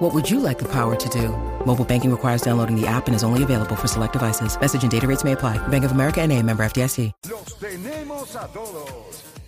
What 0.00 0.14
would 0.14 0.30
you 0.30 0.40
like 0.40 0.58
the 0.58 0.64
power 0.64 0.96
to 0.96 1.08
do? 1.10 1.28
Mobile 1.66 1.84
banking 1.84 2.10
requires 2.10 2.40
downloading 2.40 2.74
the 2.74 2.86
app 2.86 3.06
and 3.06 3.14
is 3.14 3.22
only 3.22 3.42
available 3.42 3.76
for 3.76 3.86
select 3.86 4.14
devices. 4.14 4.58
Message 4.58 4.82
and 4.82 4.90
data 4.90 5.06
rates 5.06 5.24
may 5.24 5.32
apply. 5.32 5.58
Bank 5.68 5.84
of 5.84 5.92
America 5.92 6.22
and 6.22 6.32
a 6.32 6.42
member 6.42 6.64
FDIC. 6.64 7.12
Los 7.28 7.58
tenemos 7.58 8.34
a 8.34 8.48
todos. 8.48 8.88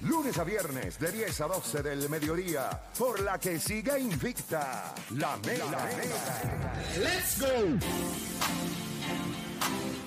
Lunes 0.03 0.37
a 0.37 0.45
viernes 0.45 0.99
de 0.99 1.11
10 1.11 1.41
a 1.41 1.47
12 1.47 1.83
del 1.83 2.07
mediodía. 2.11 2.69
Por 2.99 3.21
la 3.21 3.39
que 3.39 3.59
siga 3.59 3.99
invicta. 3.99 4.95
La 5.17 5.39
Mega. 5.39 5.89
Let's 6.99 7.41
go. 7.41 7.79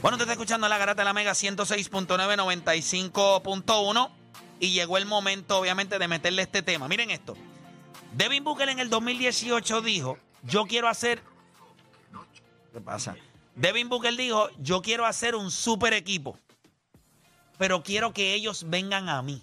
Bueno, 0.04 0.18
te 0.18 0.26
está 0.26 0.34
escuchando 0.34 0.70
la 0.70 0.78
garata 0.78 1.02
de 1.02 1.06
la 1.06 1.14
Mega 1.14 1.32
106.9, 1.32 2.62
95.1 2.62 4.10
y 4.60 4.74
llegó 4.74 5.00
el 5.00 5.08
momento, 5.08 5.58
obviamente, 5.58 5.98
de 5.98 6.08
meterle 6.08 6.44
este 6.44 6.62
tema. 6.62 6.88
Miren 6.88 7.10
esto. 7.10 7.36
Devin 8.16 8.44
Booker 8.44 8.70
en 8.70 8.80
el 8.80 8.92
2018 8.92 9.82
dijo, 9.82 10.20
yo 10.46 10.66
quiero 10.66 10.88
hacer... 10.88 11.22
¿Qué 12.72 12.82
pasa? 12.82 13.16
Devin 13.56 13.90
Booker 13.90 14.16
dijo, 14.16 14.50
yo 14.60 14.82
quiero 14.82 15.06
hacer 15.06 15.36
un 15.36 15.50
super 15.50 15.94
equipo, 15.94 16.38
pero 17.58 17.84
quiero 17.84 18.14
que 18.14 18.34
ellos 18.34 18.66
vengan 18.70 19.08
a 19.08 19.22
mí. 19.22 19.42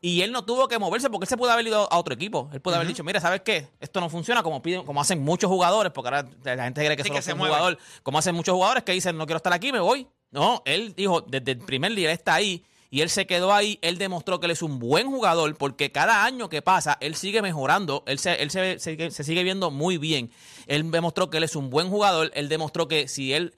y 0.00 0.20
él 0.20 0.32
no 0.32 0.44
tuvo 0.44 0.68
que 0.68 0.78
moverse 0.78 1.08
porque 1.08 1.24
él 1.24 1.28
se 1.28 1.36
pudo 1.36 1.50
haber 1.50 1.66
ido 1.66 1.90
a 1.90 1.98
otro 1.98 2.14
equipo. 2.14 2.50
Él 2.52 2.60
pudo 2.60 2.74
haber 2.74 2.86
dicho, 2.86 3.02
mira, 3.02 3.20
¿sabes 3.20 3.40
qué? 3.40 3.68
Esto 3.80 4.00
no 4.00 4.10
funciona 4.10 4.42
como 4.42 4.60
piden, 4.60 4.84
como 4.84 5.00
hacen 5.00 5.22
muchos 5.22 5.48
jugadores, 5.50 5.92
porque 5.92 6.08
ahora 6.08 6.28
la 6.44 6.64
gente 6.64 6.84
cree 6.84 6.96
que 6.96 7.02
Sí, 7.02 7.08
solo 7.08 7.20
que 7.20 7.26
es 7.26 7.32
un 7.32 7.38
jugador. 7.38 7.78
Como 8.02 8.18
hacen 8.18 8.34
muchos 8.34 8.54
jugadores 8.54 8.84
que 8.84 8.92
dicen, 8.92 9.16
no 9.16 9.24
quiero 9.24 9.38
estar 9.38 9.52
aquí, 9.52 9.72
me 9.72 9.80
voy. 9.80 10.06
No, 10.34 10.62
él 10.66 10.94
dijo, 10.96 11.20
desde 11.20 11.52
el 11.52 11.58
primer 11.58 11.94
día 11.94 12.10
está 12.10 12.34
ahí 12.34 12.64
y 12.90 13.02
él 13.02 13.08
se 13.08 13.24
quedó 13.26 13.52
ahí. 13.54 13.78
Él 13.82 13.98
demostró 13.98 14.40
que 14.40 14.46
él 14.46 14.50
es 14.50 14.62
un 14.62 14.80
buen 14.80 15.06
jugador 15.06 15.54
porque 15.56 15.92
cada 15.92 16.24
año 16.24 16.48
que 16.48 16.60
pasa, 16.60 16.98
él 17.00 17.14
sigue 17.14 17.40
mejorando. 17.40 18.02
Él 18.08 18.18
se, 18.18 18.42
él 18.42 18.50
se, 18.50 18.80
se- 18.80 19.10
se 19.12 19.24
sigue 19.24 19.44
viendo 19.44 19.70
muy 19.70 19.96
bien. 19.96 20.32
Él 20.66 20.90
demostró 20.90 21.30
que 21.30 21.36
él 21.38 21.44
es 21.44 21.54
un 21.54 21.70
buen 21.70 21.88
jugador. 21.88 22.32
Él 22.34 22.48
demostró 22.48 22.88
que 22.88 23.06
si 23.06 23.32
él 23.32 23.54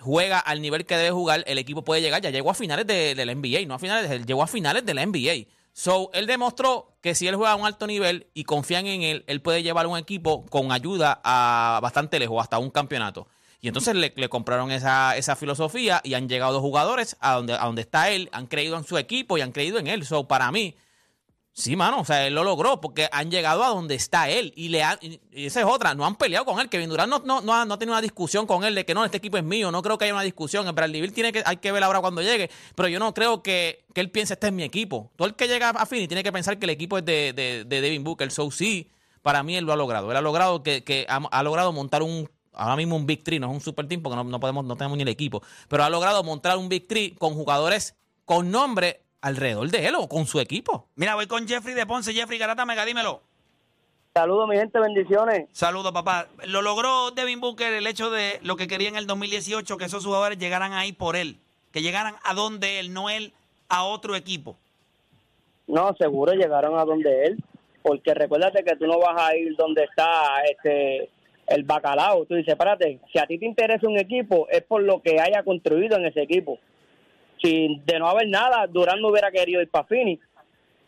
juega 0.00 0.38
al 0.38 0.62
nivel 0.62 0.86
que 0.86 0.96
debe 0.96 1.10
jugar, 1.10 1.44
el 1.46 1.58
equipo 1.58 1.84
puede 1.84 2.00
llegar. 2.00 2.22
Ya 2.22 2.30
llegó 2.30 2.50
a 2.50 2.54
finales 2.54 2.86
de, 2.86 3.14
de 3.14 3.26
la 3.26 3.34
NBA, 3.34 3.66
no 3.66 3.74
a 3.74 3.78
finales, 3.78 4.10
él 4.10 4.24
llegó 4.24 4.42
a 4.42 4.46
finales 4.46 4.86
de 4.86 4.94
la 4.94 5.04
NBA. 5.04 5.46
So, 5.74 6.10
él 6.14 6.26
demostró 6.26 6.96
que 7.02 7.14
si 7.14 7.26
él 7.28 7.34
juega 7.36 7.52
a 7.52 7.56
un 7.56 7.66
alto 7.66 7.86
nivel 7.86 8.28
y 8.32 8.44
confían 8.44 8.86
en 8.86 9.02
él, 9.02 9.24
él 9.26 9.42
puede 9.42 9.62
llevar 9.62 9.86
un 9.86 9.98
equipo 9.98 10.46
con 10.46 10.72
ayuda 10.72 11.20
a 11.22 11.80
bastante 11.82 12.18
lejos, 12.18 12.40
hasta 12.40 12.58
un 12.58 12.70
campeonato. 12.70 13.26
Y 13.64 13.68
entonces 13.68 13.96
le, 13.96 14.28
compraron 14.28 14.70
esa, 14.70 15.16
esa 15.16 15.36
filosofía 15.36 16.02
y 16.04 16.12
han 16.12 16.28
llegado 16.28 16.60
jugadores 16.60 17.16
a 17.20 17.32
donde, 17.32 17.54
a 17.54 17.64
donde 17.64 17.80
está 17.80 18.10
él, 18.10 18.28
han 18.30 18.46
creído 18.46 18.76
en 18.76 18.84
su 18.84 18.98
equipo 18.98 19.38
y 19.38 19.40
han 19.40 19.52
creído 19.52 19.78
en 19.78 19.86
él. 19.86 20.04
So, 20.04 20.28
para 20.28 20.52
mí, 20.52 20.76
Sí, 21.56 21.76
mano, 21.76 22.00
o 22.00 22.04
sea, 22.04 22.26
él 22.26 22.34
lo 22.34 22.42
logró 22.42 22.80
porque 22.80 23.08
han 23.12 23.30
llegado 23.30 23.62
a 23.62 23.68
donde 23.68 23.94
está 23.94 24.28
él 24.28 24.52
y 24.56 24.70
le 24.70 24.82
han, 24.82 24.98
y 25.00 25.46
esa 25.46 25.60
es 25.60 25.66
otra, 25.66 25.94
no 25.94 26.04
han 26.04 26.16
peleado 26.16 26.44
con 26.44 26.58
él. 26.58 26.68
Kevin 26.68 26.90
Durant 26.90 27.08
no, 27.08 27.20
no, 27.20 27.40
no, 27.42 27.54
ha, 27.54 27.64
no 27.64 27.74
ha 27.74 27.78
tenido 27.78 27.94
una 27.94 28.02
discusión 28.02 28.44
con 28.44 28.64
él 28.64 28.74
de 28.74 28.84
que 28.84 28.92
no, 28.92 29.04
este 29.04 29.18
equipo 29.18 29.36
es 29.36 29.44
mío, 29.44 29.70
no 29.70 29.80
creo 29.80 29.96
que 29.96 30.04
haya 30.04 30.14
una 30.14 30.24
discusión. 30.24 30.66
El 30.66 30.72
Bradley 30.72 31.00
Bill 31.00 31.12
tiene 31.12 31.32
que, 31.32 31.44
hay 31.46 31.58
que 31.58 31.70
ver 31.70 31.84
ahora 31.84 32.00
cuando 32.00 32.22
llegue, 32.22 32.50
pero 32.74 32.88
yo 32.88 32.98
no 32.98 33.14
creo 33.14 33.42
que, 33.42 33.86
que 33.94 34.00
él 34.00 34.10
piense 34.10 34.34
este 34.34 34.48
es 34.48 34.52
mi 34.52 34.64
equipo. 34.64 35.12
Todo 35.14 35.28
el 35.28 35.36
que 35.36 35.46
llega 35.46 35.70
a 35.70 35.86
Fini 35.86 36.08
tiene 36.08 36.24
que 36.24 36.32
pensar 36.32 36.58
que 36.58 36.66
el 36.66 36.70
equipo 36.70 36.98
es 36.98 37.04
de, 37.04 37.32
de, 37.32 37.64
de 37.64 37.80
Devin 37.80 38.02
Booker. 38.02 38.30
So, 38.32 38.50
sí, 38.50 38.90
para 39.22 39.44
mí 39.44 39.56
él 39.56 39.64
lo 39.64 39.72
ha 39.72 39.76
logrado. 39.76 40.10
Él 40.10 40.16
ha 40.16 40.20
logrado 40.20 40.62
que, 40.64 40.82
que 40.82 41.06
ha 41.08 41.42
logrado 41.44 41.72
montar 41.72 42.02
un 42.02 42.28
ahora 42.54 42.76
mismo 42.76 42.96
un 42.96 43.06
Big 43.06 43.22
Three, 43.22 43.38
no 43.38 43.48
es 43.48 43.52
un 43.54 43.60
super 43.60 43.86
team 43.86 44.02
porque 44.02 44.16
no, 44.16 44.24
no 44.24 44.40
podemos, 44.40 44.64
no 44.64 44.76
tenemos 44.76 44.96
ni 44.96 45.02
el 45.02 45.08
equipo, 45.08 45.42
pero 45.68 45.84
ha 45.84 45.90
logrado 45.90 46.22
montar 46.22 46.56
un 46.56 46.68
Big 46.68 46.86
Three 46.86 47.14
con 47.18 47.34
jugadores 47.34 47.96
con 48.24 48.50
nombre 48.50 49.00
alrededor 49.20 49.70
de 49.70 49.86
él 49.86 49.94
o 49.96 50.08
con 50.08 50.26
su 50.26 50.38
equipo. 50.40 50.86
Mira, 50.96 51.14
voy 51.14 51.26
con 51.26 51.48
Jeffrey 51.48 51.74
de 51.74 51.86
Ponce. 51.86 52.12
Jeffrey 52.12 52.38
Garata 52.38 52.66
Mega, 52.66 52.84
dímelo. 52.84 53.22
Saludos, 54.14 54.48
mi 54.48 54.56
gente, 54.56 54.78
bendiciones. 54.78 55.48
Saludos, 55.52 55.92
papá. 55.92 56.28
Lo 56.46 56.62
logró 56.62 57.10
Devin 57.10 57.40
Booker 57.40 57.72
el 57.72 57.86
hecho 57.86 58.10
de 58.10 58.38
lo 58.42 58.56
que 58.56 58.68
quería 58.68 58.88
en 58.88 58.96
el 58.96 59.06
2018, 59.06 59.76
que 59.76 59.86
esos 59.86 60.04
jugadores 60.04 60.38
llegaran 60.38 60.72
ahí 60.72 60.92
por 60.92 61.16
él, 61.16 61.38
que 61.72 61.82
llegaran 61.82 62.14
a 62.22 62.34
donde 62.34 62.78
él, 62.78 62.92
no 62.92 63.10
él 63.10 63.32
a 63.68 63.84
otro 63.84 64.14
equipo. 64.14 64.56
No, 65.66 65.94
seguro 65.98 66.32
llegaron 66.34 66.78
a 66.78 66.84
donde 66.84 67.24
él, 67.24 67.42
porque 67.82 68.14
recuérdate 68.14 68.62
que 68.62 68.76
tú 68.76 68.86
no 68.86 68.98
vas 68.98 69.20
a 69.20 69.34
ir 69.36 69.56
donde 69.56 69.82
está 69.82 70.42
este 70.50 71.10
el 71.46 71.64
bacalao. 71.64 72.24
Tú 72.26 72.34
dices, 72.34 72.52
espérate, 72.52 73.00
si 73.12 73.18
a 73.18 73.26
ti 73.26 73.38
te 73.38 73.46
interesa 73.46 73.86
un 73.88 73.98
equipo, 73.98 74.48
es 74.50 74.62
por 74.62 74.82
lo 74.82 75.00
que 75.02 75.20
haya 75.20 75.42
construido 75.42 75.96
en 75.96 76.06
ese 76.06 76.22
equipo. 76.22 76.58
Si 77.42 77.80
de 77.84 77.98
no 77.98 78.08
haber 78.08 78.28
nada, 78.28 78.66
Durán 78.66 79.00
no 79.00 79.08
hubiera 79.08 79.30
querido 79.30 79.60
ir 79.60 79.68
para 79.70 79.86
Phoenix. 79.86 80.24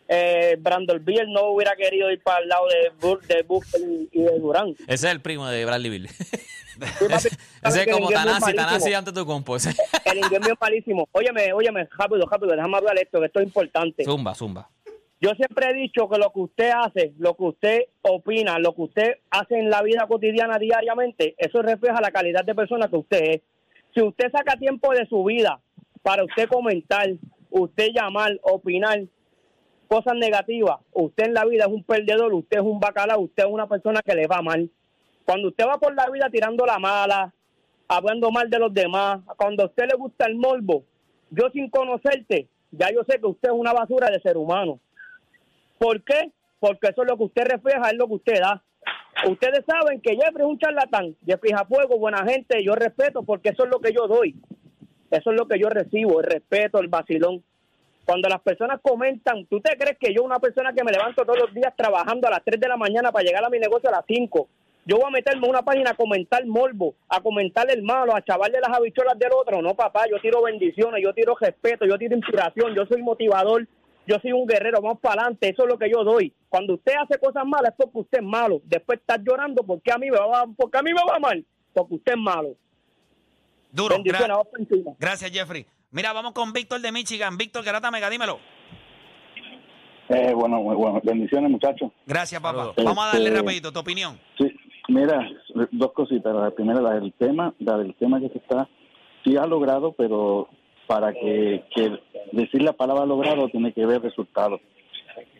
Eh, 0.09 0.55
Brandon 0.59 1.03
Beal 1.03 1.31
no 1.31 1.47
hubiera 1.51 1.75
querido 1.75 2.09
ir 2.09 2.21
para 2.23 2.41
el 2.41 2.47
lado 2.47 2.65
de, 2.67 2.91
Bu- 2.99 3.19
de 3.21 3.43
Booker 3.43 3.81
y 4.11 4.21
de 4.21 4.39
Durán. 4.39 4.69
Ese 4.87 4.93
es 4.93 5.03
el 5.03 5.19
primo 5.21 5.45
de 5.47 5.65
Bradley 5.65 5.89
Bill. 5.91 6.05
ese, 6.05 7.29
es 7.63 7.87
como 7.91 8.09
Tanasi. 8.09 8.53
Tanasi 8.53 8.93
ante 8.93 9.11
tu 9.11 9.25
compo. 9.25 9.57
El 9.57 10.17
inglés 10.17 10.39
mío 10.41 10.53
es 10.53 10.61
malísimo. 10.61 11.09
Óyeme, 11.11 11.51
óyeme, 11.53 11.87
rápido, 11.97 12.25
rápido, 12.25 12.55
déjame 12.55 12.77
hablar 12.77 12.97
esto, 12.97 13.19
que 13.19 13.25
esto 13.25 13.39
es 13.41 13.47
importante. 13.47 14.03
Zumba, 14.05 14.33
zumba. 14.33 14.69
Yo 15.19 15.31
siempre 15.31 15.67
he 15.69 15.73
dicho 15.73 16.07
que 16.07 16.19
lo 16.19 16.31
que 16.31 16.41
usted 16.41 16.71
hace, 16.75 17.13
lo 17.17 17.35
que 17.35 17.43
usted 17.43 17.79
opina, 18.03 18.59
lo 18.59 18.75
que 18.75 18.81
usted 18.83 19.15
hace 19.31 19.57
en 19.57 19.69
la 19.69 19.81
vida 19.81 20.05
cotidiana 20.07 20.59
diariamente, 20.59 21.33
eso 21.39 21.63
refleja 21.63 21.99
la 22.01 22.11
calidad 22.11 22.45
de 22.45 22.53
persona 22.53 22.87
que 22.87 22.97
usted 22.97 23.23
es. 23.23 23.41
Si 23.95 24.01
usted 24.01 24.31
saca 24.31 24.57
tiempo 24.57 24.93
de 24.93 25.07
su 25.07 25.23
vida 25.23 25.59
para 26.03 26.23
usted 26.23 26.47
comentar, 26.47 27.07
usted 27.49 27.87
llamar, 27.95 28.39
opinar 28.43 29.05
cosas 29.87 30.13
negativas, 30.15 30.77
usted 30.91 31.25
en 31.25 31.33
la 31.33 31.45
vida 31.45 31.65
es 31.65 31.71
un 31.71 31.83
perdedor, 31.83 32.31
usted 32.35 32.57
es 32.57 32.63
un 32.63 32.79
bacalao, 32.79 33.21
usted 33.21 33.45
es 33.45 33.49
una 33.49 33.67
persona 33.67 34.01
que 34.05 34.13
le 34.13 34.27
va 34.27 34.43
mal. 34.43 34.69
Cuando 35.25 35.47
usted 35.47 35.65
va 35.65 35.79
por 35.79 35.95
la 35.95 36.07
vida 36.11 36.29
tirando 36.29 36.63
la 36.63 36.77
mala, 36.77 37.33
hablando 37.87 38.29
mal 38.29 38.51
de 38.51 38.59
los 38.59 38.71
demás, 38.71 39.21
cuando 39.35 39.63
a 39.63 39.65
usted 39.65 39.85
le 39.89 39.97
gusta 39.97 40.27
el 40.27 40.35
morbo, 40.35 40.83
yo 41.31 41.49
sin 41.51 41.71
conocerte, 41.71 42.49
ya 42.69 42.91
yo 42.93 43.03
sé 43.07 43.19
que 43.19 43.25
usted 43.25 43.49
es 43.49 43.55
una 43.55 43.73
basura 43.73 44.11
de 44.11 44.21
ser 44.21 44.37
humano. 44.37 44.79
¿Por 45.77 46.03
qué? 46.03 46.31
Porque 46.59 46.87
eso 46.87 47.03
es 47.03 47.09
lo 47.09 47.17
que 47.17 47.23
usted 47.23 47.45
refleja, 47.45 47.89
es 47.89 47.97
lo 47.97 48.07
que 48.07 48.13
usted 48.15 48.39
da. 48.39 48.63
Ustedes 49.27 49.63
saben 49.65 49.99
que 50.01 50.15
Jeffrey 50.15 50.45
es 50.45 50.51
un 50.51 50.59
charlatán, 50.59 51.15
Jeffrey 51.25 51.51
Jafuego, 51.51 51.97
buena 51.97 52.23
gente, 52.25 52.63
yo 52.63 52.75
respeto 52.75 53.23
porque 53.23 53.49
eso 53.49 53.63
es 53.63 53.69
lo 53.69 53.79
que 53.79 53.91
yo 53.91 54.07
doy. 54.07 54.35
Eso 55.09 55.31
es 55.31 55.37
lo 55.37 55.47
que 55.47 55.59
yo 55.59 55.69
recibo, 55.69 56.19
el 56.19 56.25
respeto, 56.27 56.79
el 56.79 56.87
vacilón. 56.87 57.43
Cuando 58.05 58.29
las 58.29 58.41
personas 58.41 58.79
comentan, 58.81 59.45
¿tú 59.47 59.59
te 59.59 59.75
crees 59.77 59.97
que 59.97 60.13
yo, 60.13 60.23
una 60.23 60.39
persona 60.39 60.71
que 60.73 60.83
me 60.83 60.91
levanto 60.91 61.25
todos 61.25 61.39
los 61.39 61.53
días 61.53 61.73
trabajando 61.75 62.27
a 62.27 62.31
las 62.31 62.43
3 62.43 62.59
de 62.59 62.67
la 62.67 62.77
mañana 62.77 63.11
para 63.11 63.25
llegar 63.25 63.43
a 63.43 63.49
mi 63.49 63.59
negocio 63.59 63.89
a 63.89 63.93
las 63.93 64.05
5, 64.07 64.47
yo 64.85 64.97
voy 64.97 65.05
a 65.07 65.11
meterme 65.11 65.45
en 65.45 65.49
una 65.49 65.63
página 65.63 65.91
a 65.91 65.95
comentar 65.95 66.45
morbo, 66.45 66.95
a 67.09 67.19
comentar 67.19 67.69
el 67.69 67.83
malo, 67.83 68.15
a 68.15 68.21
chavarle 68.21 68.59
las 68.61 68.77
habichuelas 68.77 69.19
del 69.19 69.31
otro? 69.33 69.61
No, 69.61 69.75
papá, 69.75 70.05
yo 70.09 70.19
tiro 70.21 70.43
bendiciones, 70.43 71.03
yo 71.03 71.13
tiro 71.13 71.35
respeto, 71.39 71.85
yo 71.85 71.97
tiro 71.97 72.15
inspiración, 72.15 72.73
yo 72.73 72.85
soy 72.85 73.01
motivador, 73.01 73.67
yo 74.07 74.15
soy 74.21 74.31
un 74.31 74.47
guerrero, 74.47 74.81
vamos 74.81 74.99
para 74.99 75.21
adelante, 75.21 75.49
eso 75.49 75.63
es 75.63 75.69
lo 75.69 75.77
que 75.77 75.89
yo 75.91 76.03
doy. 76.03 76.33
Cuando 76.49 76.75
usted 76.75 76.93
hace 77.01 77.19
cosas 77.19 77.45
malas 77.45 77.71
es 77.71 77.75
porque 77.77 77.99
usted 77.99 78.19
es 78.19 78.25
malo. 78.25 78.61
Después 78.63 78.99
estás 78.99 79.19
llorando 79.23 79.63
porque 79.63 79.91
a 79.91 79.97
mí 79.97 80.09
me 80.09 80.17
va, 80.17 80.45
porque 80.55 80.77
a 80.77 80.81
mí 80.81 80.91
me 80.93 81.01
va 81.09 81.19
mal, 81.19 81.45
porque 81.73 81.95
usted 81.95 82.13
es 82.13 82.19
malo. 82.19 82.55
Duro. 83.71 83.95
Bendiciones, 83.95 84.37
Gra-. 84.37 84.95
Gracias, 84.99 85.31
Jeffrey. 85.31 85.65
Mira, 85.91 86.13
vamos 86.13 86.31
con 86.33 86.53
Víctor 86.53 86.81
de 86.81 86.91
Michigan. 86.91 87.37
Víctor 87.37 87.63
Garata 87.63 87.91
Mega, 87.91 88.09
dímelo. 88.09 88.39
Eh, 90.09 90.33
bueno, 90.33 90.61
muy 90.61 90.75
bueno. 90.75 91.01
Bendiciones, 91.03 91.51
muchachos. 91.51 91.91
Gracias, 92.05 92.41
papá. 92.41 92.59
Saludos. 92.59 92.75
Vamos 92.83 93.03
a 93.03 93.07
darle 93.07 93.27
Este- 93.29 93.39
rapidito 93.41 93.71
tu 93.73 93.79
opinión. 93.79 94.17
Sí, 94.37 94.47
mira, 94.87 95.19
dos 95.71 95.91
cositas. 95.93 96.33
La 96.33 96.51
primera, 96.51 96.79
la 96.81 96.93
del 96.99 97.13
tema, 97.13 97.53
la 97.59 97.77
del 97.77 97.93
tema 97.95 98.19
que 98.21 98.29
se 98.29 98.37
está, 98.37 98.69
sí 99.25 99.35
ha 99.35 99.45
logrado, 99.45 99.91
pero 99.93 100.47
para 100.87 101.11
que, 101.13 101.65
que 101.75 101.99
decir 102.31 102.61
la 102.63 102.73
palabra 102.73 103.05
logrado 103.05 103.47
tiene 103.49 103.71
que 103.73 103.85
ver 103.85 104.01
resultados. 104.01 104.61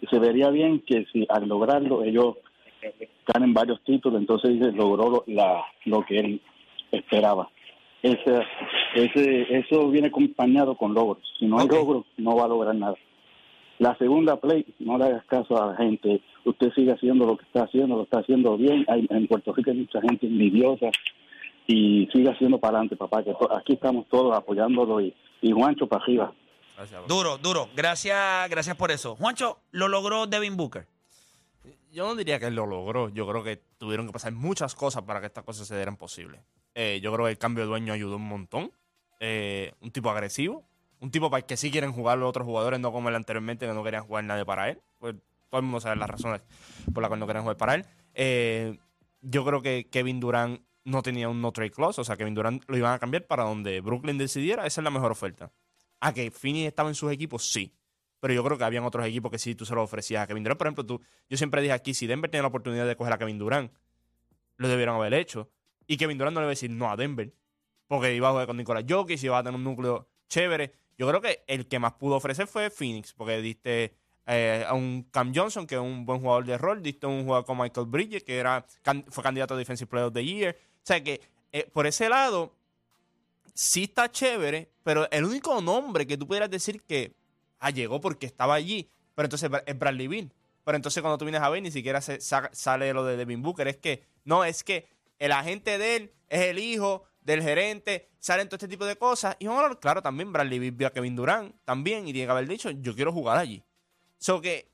Se 0.10 0.20
vería 0.20 0.50
bien 0.50 0.80
que 0.86 1.06
si 1.12 1.26
al 1.30 1.48
lograrlo 1.48 2.04
ellos 2.04 2.36
ganen 3.28 3.54
varios 3.54 3.82
títulos, 3.84 4.20
entonces 4.20 4.54
dice, 4.54 4.72
logró 4.72 5.10
lo, 5.10 5.24
la, 5.28 5.64
lo 5.86 6.04
que 6.06 6.18
él 6.18 6.42
esperaba. 6.92 7.50
Ese, 8.02 8.44
ese, 8.96 9.58
eso 9.58 9.90
viene 9.90 10.08
acompañado 10.08 10.76
con 10.76 10.94
logros. 10.94 11.24
Si 11.40 11.46
no 11.46 11.58
hay 11.60 11.66
Ok. 11.66 11.74
logros, 11.74 12.06
no 12.18 12.36
va 12.36 12.46
a 12.46 12.48
lograr 12.48 12.76
nada. 12.76 12.96
La 13.80 13.96
segunda 13.98 14.38
play, 14.38 14.66
no 14.80 14.98
le 14.98 15.06
hagas 15.06 15.26
caso 15.26 15.62
a 15.62 15.68
la 15.72 15.76
gente. 15.76 16.22
Usted 16.46 16.72
sigue 16.74 16.92
haciendo 16.94 17.26
lo 17.28 17.38
que 17.38 17.46
está 17.46 17.64
haciendo, 17.64 17.96
lo 17.98 18.04
está 18.04 18.20
haciendo 18.20 18.58
bien. 18.58 18.86
Hay, 18.88 19.06
en 19.10 19.28
Puerto 19.28 19.54
Rico 19.54 19.70
hay 19.72 19.78
mucha 19.78 20.02
gente 20.02 20.26
envidiosa 20.26 20.88
y 21.68 22.08
sigue 22.14 22.30
haciendo 22.30 22.58
para 22.60 22.78
adelante, 22.78 22.96
papá. 22.96 23.24
Que 23.24 23.34
to- 23.34 23.56
aquí 23.56 23.74
estamos 23.74 24.08
todos 24.08 24.36
apoyándolo 24.36 25.02
y, 25.02 25.14
y 25.42 25.52
Juancho 25.52 25.86
para 25.88 26.04
arriba. 26.04 26.34
Gracias, 26.78 27.00
bro. 27.00 27.08
Duro, 27.08 27.38
duro. 27.40 27.70
Gracias, 27.76 28.50
gracias 28.50 28.76
por 28.76 28.92
eso. 28.92 29.16
Juancho, 29.16 29.60
lo 29.72 29.88
logró 29.88 30.28
Devin 30.28 30.56
Booker. 30.56 30.88
Yo 31.92 32.06
no 32.06 32.16
diría 32.16 32.40
que 32.40 32.46
él 32.46 32.56
lo 32.56 32.68
logró. 32.68 33.10
Yo 33.10 33.28
creo 33.28 33.44
que 33.44 33.58
tuvieron 33.80 34.06
que 34.06 34.14
pasar 34.14 34.32
muchas 34.32 34.76
cosas 34.76 35.02
para 35.02 35.20
que 35.20 35.26
estas 35.26 35.44
cosas 35.44 35.68
se 35.68 35.76
dieran 35.76 35.98
posibles. 35.98 36.42
Eh, 36.76 37.00
yo 37.02 37.12
creo 37.12 37.26
que 37.26 37.32
el 37.32 37.38
cambio 37.40 37.64
de 37.64 37.70
dueño 37.70 37.94
ayudó 37.94 38.18
un 38.18 38.28
montón. 38.28 38.72
Eh, 39.20 39.74
un 39.82 39.90
tipo 39.90 40.12
agresivo. 40.12 40.64
Un 41.00 41.10
tipo 41.10 41.32
para 41.32 41.40
el 41.40 41.46
que 41.46 41.58
sí 41.58 41.72
quieren 41.72 41.92
jugar 41.94 42.20
los 42.20 42.30
otros 42.30 42.46
jugadores, 42.46 42.80
no 42.80 42.92
como 42.92 43.10
el 43.10 43.16
anteriormente, 43.16 43.66
que 43.66 43.74
no 43.74 43.84
querían 43.84 44.04
jugar 44.04 44.24
nadie 44.24 44.46
para 44.46 44.70
él. 44.70 44.80
Pues 45.00 45.16
todo 45.50 45.60
el 45.60 45.66
mundo 45.66 45.80
sabe 45.80 45.96
las 45.96 46.10
razones 46.10 46.42
por 46.94 47.02
las 47.02 47.10
cuales 47.10 47.20
no 47.20 47.28
querían 47.28 47.44
jugar 47.44 47.58
para 47.58 47.76
él. 47.76 47.86
Eh, 48.14 48.78
yo 49.22 49.44
creo 49.46 49.64
que 49.64 49.88
Kevin 49.90 50.20
Durant 50.20 50.62
no 50.84 51.02
tenía 51.02 51.30
un 51.30 51.42
no 51.42 51.52
trade 51.52 51.72
clause. 51.72 52.00
O 52.02 52.04
sea, 52.04 52.18
Kevin 52.18 52.36
Durant 52.36 52.64
lo 52.68 52.78
iban 52.78 52.94
a 52.94 53.00
cambiar 53.00 53.26
para 53.26 53.44
donde 53.44 53.82
Brooklyn 53.82 54.20
decidiera. 54.20 54.68
Esa 54.68 54.82
es 54.82 54.84
la 54.84 54.92
mejor 54.92 55.12
oferta. 55.12 55.52
A 56.00 56.14
que 56.14 56.32
Phoenix 56.32 56.68
estaba 56.68 56.90
en 56.90 56.96
sus 56.96 57.12
equipos, 57.12 57.52
sí. 57.52 57.74
Pero 58.20 58.34
yo 58.34 58.44
creo 58.44 58.58
que 58.58 58.64
habían 58.64 58.84
otros 58.84 59.06
equipos 59.06 59.32
que 59.32 59.40
sí 59.40 59.56
tú 59.56 59.66
se 59.66 59.76
lo 59.76 59.84
ofrecías 59.84 60.24
a 60.24 60.28
Kevin 60.28 60.44
Durant. 60.44 60.58
Por 60.58 60.68
ejemplo, 60.68 60.86
tú, 60.86 61.02
yo 61.30 61.38
siempre 61.38 61.62
dije 61.62 61.74
aquí, 61.74 61.94
si 61.94 62.08
Denver 62.08 62.30
tenía 62.30 62.44
la 62.44 62.48
oportunidad 62.50 62.88
de 62.88 62.96
coger 62.96 63.14
a 63.14 63.18
Kevin 63.18 63.38
Durant, 63.38 63.72
lo 64.58 64.68
debieron 64.68 64.96
haber 64.96 65.14
hecho. 65.14 65.50
Y 65.86 65.98
Kevin 65.98 66.18
Durant 66.18 66.34
no 66.34 66.42
le 66.42 66.46
iba 66.46 66.50
a 66.50 66.52
decir 66.52 66.70
no 66.72 66.90
a 66.90 66.96
Denver. 66.96 67.34
Porque 67.88 68.14
iba 68.14 68.28
a 68.28 68.32
jugar 68.32 68.48
con 68.48 68.58
Nicolás 68.58 68.84
Jokic, 68.88 69.24
iba 69.24 69.38
a 69.38 69.44
tener 69.44 69.56
un 69.56 69.64
núcleo 69.64 70.10
chévere. 70.28 70.74
Yo 70.98 71.08
creo 71.08 71.22
que 71.22 71.44
el 71.48 71.68
que 71.68 71.80
más 71.80 71.94
pudo 71.94 72.16
ofrecer 72.16 72.48
fue 72.48 72.70
Phoenix, 72.70 73.14
porque 73.14 73.42
diste 73.42 73.96
eh, 74.26 74.66
a 74.68 74.74
un 74.74 75.04
Cam 75.12 75.32
Johnson, 75.34 75.66
que 75.66 75.76
es 75.76 75.82
un 75.82 76.06
buen 76.06 76.20
jugador 76.20 76.46
de 76.46 76.58
rol, 76.58 76.82
diste 76.82 77.06
a 77.06 77.10
un 77.10 77.24
jugador 77.24 77.46
sí 83.58 83.86
está 83.86 84.12
chévere, 84.12 84.72
pero 84.84 85.10
el 85.10 85.26
único 85.26 85.60
nombre 85.62 86.06
que 86.06 86.16
tú 86.16 86.28
pudieras 86.28 86.50
decir 86.52 86.84
que 86.84 87.16
ah, 87.60 87.72
llegó 87.72 88.00
porque 88.00 88.28
estaba 88.28 88.54
allí, 88.54 88.92
pero 89.16 89.26
entonces 89.26 89.50
es 89.66 89.80
Bradley 89.80 90.08
Beal. 90.08 90.32
Pero 90.64 90.76
entonces 90.76 91.02
cuando 91.02 91.18
tú 91.18 91.26
vienes 91.26 91.42
a 91.42 91.50
ver, 91.50 91.64
ni 91.64 91.72
siquiera 91.72 92.00
se 92.02 92.22
sa- 92.22 92.52
sale 92.54 92.94
lo 92.94 93.04
de 93.04 93.18
Devin 93.18 93.42
Booker. 93.42 93.68
Es 93.68 93.78
que, 93.78 94.04
no, 94.26 94.44
es 94.46 94.64
que 94.64 94.88
el 95.18 95.32
agente 95.32 95.78
de 95.78 95.96
él 95.96 96.14
es 96.30 96.42
el 96.42 96.60
hijo 96.60 97.06
del 97.22 97.42
gerente, 97.42 98.10
salen 98.20 98.48
todo 98.48 98.58
este 98.58 98.68
tipo 98.68 98.86
de 98.86 98.96
cosas. 98.96 99.36
Y 99.40 99.48
bueno, 99.48 99.80
claro, 99.80 100.02
también 100.02 100.32
Bradley 100.32 100.60
Beal 100.60 100.72
vio 100.74 100.88
a 100.88 100.92
Kevin 100.92 101.16
Durant, 101.16 101.56
también, 101.66 102.08
y 102.08 102.14
tiene 102.14 102.28
que 102.28 102.32
haber 102.32 102.48
dicho, 102.48 102.70
yo 102.70 102.94
quiero 102.94 103.12
jugar 103.12 103.38
allí. 103.38 103.64
So 104.20 104.40
que 104.40 104.70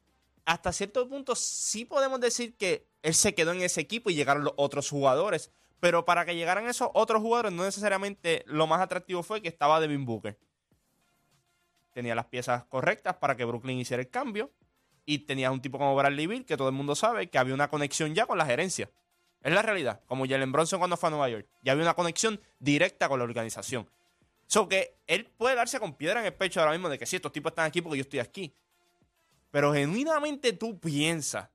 hasta 0.46 0.74
cierto 0.74 1.08
punto 1.08 1.36
sí 1.36 1.86
podemos 1.86 2.20
decir 2.20 2.58
que 2.58 2.86
él 3.02 3.14
se 3.14 3.34
quedó 3.34 3.54
en 3.54 3.62
ese 3.62 3.80
equipo 3.80 4.10
y 4.10 4.16
llegaron 4.16 4.44
los 4.44 4.54
otros 4.58 4.90
jugadores. 4.90 5.52
Pero 5.84 6.06
para 6.06 6.24
que 6.24 6.34
llegaran 6.34 6.66
esos 6.66 6.90
otros 6.94 7.22
jugadores, 7.22 7.52
no 7.52 7.66
necesariamente 7.66 8.46
lo 8.48 8.68
más 8.68 8.80
atractivo 8.80 9.22
fue 9.22 9.42
que 9.42 9.50
estaba 9.50 9.82
Devin 9.82 10.06
Booker. 10.06 10.40
Tenía 11.92 12.16
las 12.16 12.28
piezas 12.28 12.64
correctas 12.64 13.18
para 13.18 13.36
que 13.36 13.44
Brooklyn 13.44 13.78
hiciera 13.80 14.02
el 14.02 14.10
cambio. 14.10 14.50
Y 15.06 15.20
tenías 15.20 15.52
un 15.52 15.62
tipo 15.62 15.78
como 15.78 15.94
Bradley 15.94 16.26
Beal, 16.26 16.46
que 16.46 16.56
todo 16.56 16.70
el 16.70 16.74
mundo 16.74 16.96
sabe 16.96 17.30
que 17.30 17.38
había 17.38 17.54
una 17.54 17.68
conexión 17.68 18.16
ya 18.16 18.26
con 18.26 18.38
la 18.38 18.46
gerencia. 18.46 18.90
Es 19.42 19.52
la 19.52 19.62
realidad. 19.62 20.00
Como 20.06 20.26
Jalen 20.26 20.54
Bronson 20.54 20.80
cuando 20.80 20.96
fue 20.96 21.08
a 21.08 21.10
Nueva 21.10 21.28
York. 21.28 21.50
Ya 21.64 21.74
había 21.74 21.84
una 21.84 21.96
conexión 21.96 22.40
directa 22.60 23.10
con 23.10 23.20
la 23.20 23.26
organización. 23.26 23.86
So 24.48 24.70
que 24.70 24.96
él 25.06 25.26
puede 25.36 25.56
darse 25.56 25.82
con 25.82 25.96
piedra 25.96 26.22
en 26.22 26.28
el 26.28 26.34
pecho 26.34 26.62
ahora 26.62 26.72
mismo 26.72 26.88
de 26.88 26.98
que 26.98 27.06
sí, 27.06 27.18
estos 27.18 27.34
tipos 27.34 27.52
están 27.52 27.66
aquí 27.66 27.82
porque 27.82 27.98
yo 27.98 28.04
estoy 28.04 28.20
aquí. 28.20 28.56
Pero 29.52 29.74
genuinamente 29.74 30.54
tú 30.54 30.80
piensas 30.80 31.50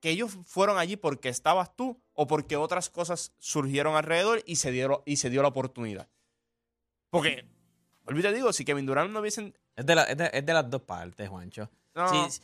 que 0.00 0.10
ellos 0.10 0.36
fueron 0.44 0.78
allí 0.78 0.96
porque 0.96 1.28
estabas 1.28 1.74
tú 1.74 2.00
o 2.12 2.26
porque 2.26 2.56
otras 2.56 2.88
cosas 2.90 3.32
surgieron 3.38 3.96
alrededor 3.96 4.42
y 4.46 4.56
se, 4.56 4.70
dieron, 4.70 5.00
y 5.04 5.16
se 5.16 5.30
dio 5.30 5.42
la 5.42 5.48
oportunidad. 5.48 6.08
Porque, 7.10 7.44
olvídate, 8.04 8.36
digo, 8.36 8.52
si 8.52 8.64
Kevin 8.64 8.86
Durant 8.86 9.10
no 9.10 9.20
hubiesen... 9.20 9.56
Es 9.76 9.86
de, 9.86 9.94
la- 9.94 10.04
es 10.04 10.16
de- 10.16 10.30
es 10.32 10.44
de 10.44 10.52
las 10.52 10.68
dos 10.68 10.82
partes, 10.82 11.28
Juancho. 11.28 11.70
No. 11.94 12.30
Si- 12.30 12.40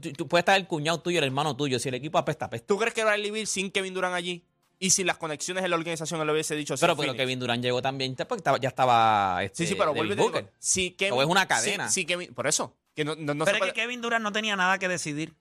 si- 0.00 0.12
tú, 0.12 0.26
puedes 0.28 0.42
estar 0.42 0.56
el 0.58 0.66
cuñado 0.66 1.00
tuyo, 1.00 1.18
el 1.18 1.24
hermano 1.24 1.56
tuyo. 1.56 1.78
Si 1.78 1.88
el 1.88 1.94
equipo 1.94 2.18
apesta, 2.18 2.46
apesta. 2.46 2.66
¿Tú 2.66 2.78
crees 2.78 2.94
que 2.94 3.04
Bradley 3.04 3.30
Beal 3.30 3.46
sin 3.46 3.70
Kevin 3.70 3.94
Durant 3.94 4.14
allí 4.14 4.44
y 4.78 4.90
sin 4.90 5.06
las 5.06 5.16
conexiones 5.18 5.64
en 5.64 5.70
la 5.70 5.76
organización 5.76 6.20
él 6.20 6.26
le 6.26 6.32
hubiese 6.32 6.54
dicho 6.56 6.76
sí, 6.76 6.80
Pero 6.80 6.94
porque 6.96 7.08
Phoenix? 7.10 7.22
Kevin 7.22 7.40
Durant 7.40 7.62
llegó 7.62 7.80
también, 7.82 8.14
porque 8.16 8.36
estaba- 8.36 8.58
ya 8.58 8.68
estaba. 8.68 9.42
Este, 9.44 9.64
Sí, 9.64 9.66
sí, 9.72 9.74
pero 9.78 9.94
vuelve 9.94 10.14
Booker. 10.14 10.52
si 10.58 10.92
Kevin- 10.92 11.18
O 11.18 11.22
es 11.22 11.28
una 11.28 11.42
si- 11.42 11.46
cadena. 11.48 11.88
si 11.90 12.04
Kevin- 12.06 12.34
por 12.34 12.46
eso, 12.46 12.76
que 12.94 13.04
no, 13.04 13.14
no, 13.16 13.34
no 13.34 13.44
Pero 13.44 13.56
es 13.56 13.60
puede- 13.60 13.72
que 13.72 13.80
Kevin 13.82 14.00
Durant 14.00 14.22
no 14.22 14.32
tenía 14.32 14.56
nada 14.56 14.78
que 14.78 14.88
decidir. 14.88 15.34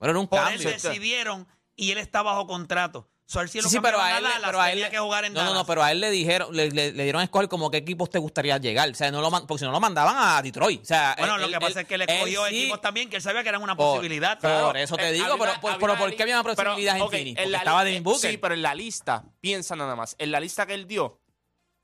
Pero 0.00 0.10
era 0.10 0.18
un 0.18 0.26
Por 0.26 0.40
cambio. 0.40 0.68
él 0.68 0.74
decidieron 0.74 1.46
y 1.76 1.92
él 1.92 1.98
está 1.98 2.22
bajo 2.22 2.46
contrato. 2.48 3.08
So, 3.26 3.40
él 3.40 3.48
Sí, 3.48 3.60
lo 3.60 3.68
sí, 3.68 3.78
pero 3.78 4.00
a 4.00 4.16
él, 4.16 4.24
le- 4.24 4.28
Dallas, 4.28 4.42
pero 4.46 4.60
a 4.60 4.70
él 4.72 4.74
tenía 4.78 4.90
que 4.90 4.98
jugar 4.98 5.24
en 5.24 5.32
no, 5.32 5.38
no, 5.38 5.44
Dallas. 5.50 5.60
no, 5.60 5.66
pero 5.66 5.84
a 5.84 5.92
él 5.92 6.00
le 6.00 6.10
dijeron, 6.10 6.48
le, 6.56 6.68
le- 6.72 6.90
le 6.90 7.02
dieron 7.04 7.20
a 7.20 7.22
escoger 7.24 7.48
como 7.48 7.70
qué 7.70 7.76
equipos 7.76 8.10
te 8.10 8.18
gustaría 8.18 8.58
llegar. 8.58 8.90
O 8.90 8.94
sea, 8.94 9.12
no 9.12 9.20
lo 9.20 9.30
porque 9.30 9.58
si 9.60 9.64
no 9.66 9.70
lo 9.70 9.78
mandaban 9.78 10.16
a 10.18 10.42
Detroit. 10.42 10.82
O 10.82 10.84
sea, 10.84 11.14
Bueno, 11.16 11.36
él- 11.36 11.42
lo 11.42 11.46
que 11.48 11.54
él- 11.54 11.60
pasa 11.60 11.80
es 11.82 11.86
que 11.86 11.96
le 11.96 12.04
él 12.08 12.20
cogió 12.22 12.46
sí- 12.48 12.62
equipos 12.62 12.80
también 12.80 13.08
que 13.08 13.16
él 13.16 13.22
sabía 13.22 13.44
que 13.44 13.50
eran 13.50 13.62
una 13.62 13.76
Por- 13.76 13.94
posibilidad. 13.98 14.40
Por 14.40 14.76
eso 14.76 14.96
te 14.96 15.10
Eh, 15.10 15.12
digo, 15.12 15.26
había 15.26 15.36
pero, 15.38 15.50
había 15.52 15.60
pero 15.78 15.92
una 15.92 15.98
¿por 16.00 16.16
qué 16.16 16.22
había 16.24 16.34
una 16.40 16.42
pero, 16.42 16.56
posibilidad 16.56 16.96
en 16.96 17.02
en 17.02 17.34
Porque 17.36 17.56
estaba 17.56 17.84
li- 17.84 17.90
Devin 17.90 18.02
Booker. 18.02 18.30
Sí, 18.32 18.36
pero 18.38 18.54
en 18.54 18.62
la 18.62 18.74
lista, 18.74 19.24
piensa 19.40 19.76
nada 19.76 19.94
más, 19.94 20.16
en 20.18 20.32
la 20.32 20.40
lista 20.40 20.66
que 20.66 20.74
él 20.74 20.88
dio, 20.88 21.20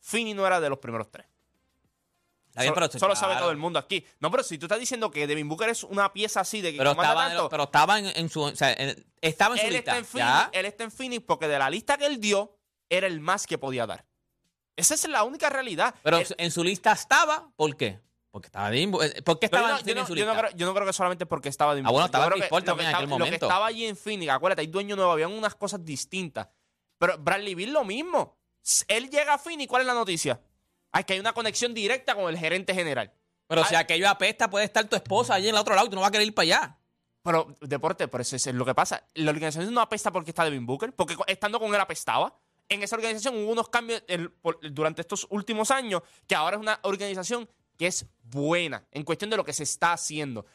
Fini 0.00 0.34
no 0.34 0.44
era 0.48 0.58
de 0.60 0.68
los 0.68 0.78
primeros 0.80 1.12
tres. 1.12 1.26
Bien, 2.56 2.74
solo 2.74 2.86
pero- 2.88 2.98
solo 2.98 3.16
sabe 3.16 3.36
todo 3.36 3.50
el 3.50 3.56
mundo 3.56 3.78
aquí. 3.78 4.04
No, 4.20 4.30
pero 4.30 4.42
si 4.42 4.58
tú 4.58 4.66
estás 4.66 4.78
diciendo 4.80 5.10
que 5.10 5.26
Devin 5.26 5.48
Booker 5.48 5.68
es 5.68 5.84
una 5.84 6.12
pieza 6.12 6.40
así 6.40 6.60
de 6.60 6.72
que 6.72 6.78
Pero 6.78 6.92
estaba, 6.92 7.28
tanto, 7.28 7.48
pero 7.48 7.64
estaba 7.64 7.98
en, 7.98 8.06
en 8.14 8.28
su. 8.30 8.42
O 8.42 8.54
sea, 8.56 8.72
en- 8.72 9.04
estaba 9.20 9.54
en 9.54 9.60
su 9.60 9.66
él 9.66 9.72
lista. 9.74 9.90
está 9.92 9.98
en 9.98 10.04
Phoenix, 10.04 10.48
él 10.52 10.66
está 10.66 10.84
en 10.84 10.90
Phoenix 10.90 11.24
porque 11.26 11.48
de 11.48 11.58
la 11.58 11.70
lista 11.70 11.96
que 11.98 12.06
él 12.06 12.20
dio, 12.20 12.56
era 12.88 13.06
el 13.06 13.20
más 13.20 13.46
que 13.46 13.58
podía 13.58 13.86
dar. 13.86 14.06
Esa 14.76 14.94
es 14.94 15.08
la 15.08 15.22
única 15.24 15.48
realidad. 15.48 15.94
Pero 16.02 16.18
Él- 16.18 16.26
en 16.38 16.50
su 16.50 16.62
lista 16.62 16.92
estaba, 16.92 17.50
¿por 17.56 17.76
qué? 17.76 18.00
Porque 18.30 18.48
estaba 18.48 18.70
Devin 18.70 18.90
Booker. 18.90 19.24
¿Por 19.24 19.38
qué 19.38 19.46
estaba 19.46 19.68
yo, 19.68 19.72
no, 19.74 19.78
Devin 19.78 19.88
yo, 19.88 19.94
no, 19.94 20.00
en 20.02 20.06
su 20.06 20.14
yo 20.16 20.26
no 20.26 20.34
creo, 20.38 20.50
yo 20.54 20.66
no 20.66 20.74
creo 20.74 20.86
que 20.86 20.92
solamente 20.92 21.24
porque 21.24 21.48
estaba 21.48 21.74
de 21.74 21.80
Ah, 21.84 21.90
bueno, 21.90 22.04
estaba 22.04 22.28
Chris 22.30 22.44
Paul 22.50 22.62
también 22.64 22.90
en 22.90 22.94
aquel 22.94 23.08
Lo 23.08 23.16
que 23.16 23.24
momento. 23.24 23.46
estaba 23.46 23.66
allí 23.66 23.86
en 23.86 23.96
Phoenix, 23.96 24.30
acuérdate, 24.30 24.60
hay 24.60 24.66
dueño 24.66 24.94
nuevo, 24.94 25.10
habían 25.12 25.32
unas 25.32 25.54
cosas 25.54 25.82
distintas. 25.82 26.48
Pero 26.98 27.16
Bradley 27.18 27.54
Bill 27.54 27.72
lo 27.72 27.84
mismo. 27.84 28.36
Él 28.88 29.08
llega 29.08 29.34
a 29.34 29.38
Phoenix, 29.38 29.68
¿cuál 29.70 29.82
es 29.82 29.86
la 29.86 29.94
noticia? 29.94 30.38
Ay, 30.96 31.04
que 31.04 31.12
hay 31.14 31.20
una 31.20 31.32
conexión 31.32 31.74
directa 31.74 32.14
con 32.14 32.28
el 32.28 32.38
gerente 32.38 32.74
general. 32.74 33.12
Pero 33.46 33.64
si 33.64 33.74
Ay. 33.74 33.82
aquello 33.82 34.08
apesta, 34.08 34.48
puede 34.50 34.64
estar 34.64 34.84
tu 34.88 34.96
esposa 34.96 35.34
allí 35.34 35.48
en 35.48 35.54
el 35.54 35.60
otro 35.60 35.74
lado 35.74 35.86
y 35.86 35.90
tú 35.90 35.94
no 35.96 36.00
vas 36.02 36.08
a 36.08 36.12
querer 36.12 36.26
ir 36.26 36.34
para 36.34 36.44
allá. 36.44 36.78
Pero, 37.22 37.56
deporte, 37.60 38.08
pero 38.08 38.22
eso 38.22 38.36
es 38.36 38.46
lo 38.46 38.64
que 38.64 38.74
pasa. 38.74 39.04
La 39.14 39.30
organización 39.30 39.72
no 39.74 39.80
apesta 39.80 40.10
porque 40.12 40.30
está 40.30 40.44
Devin 40.44 40.64
Booker, 40.64 40.92
porque 40.94 41.16
estando 41.26 41.58
con 41.60 41.74
él 41.74 41.80
apestaba. 41.80 42.38
En 42.68 42.82
esa 42.82 42.96
organización 42.96 43.36
hubo 43.36 43.52
unos 43.52 43.68
cambios 43.68 44.02
el- 44.08 44.30
por- 44.32 44.58
durante 44.72 45.00
estos 45.02 45.26
últimos 45.30 45.70
años 45.70 46.02
que 46.26 46.34
ahora 46.34 46.56
es 46.56 46.60
una 46.62 46.78
organización 46.82 47.48
que 47.76 47.86
es 47.88 48.06
buena 48.24 48.84
en 48.90 49.04
cuestión 49.04 49.28
de 49.30 49.36
lo 49.36 49.44
que 49.44 49.52
se 49.52 49.62
está 49.64 49.92
haciendo. 49.92 50.46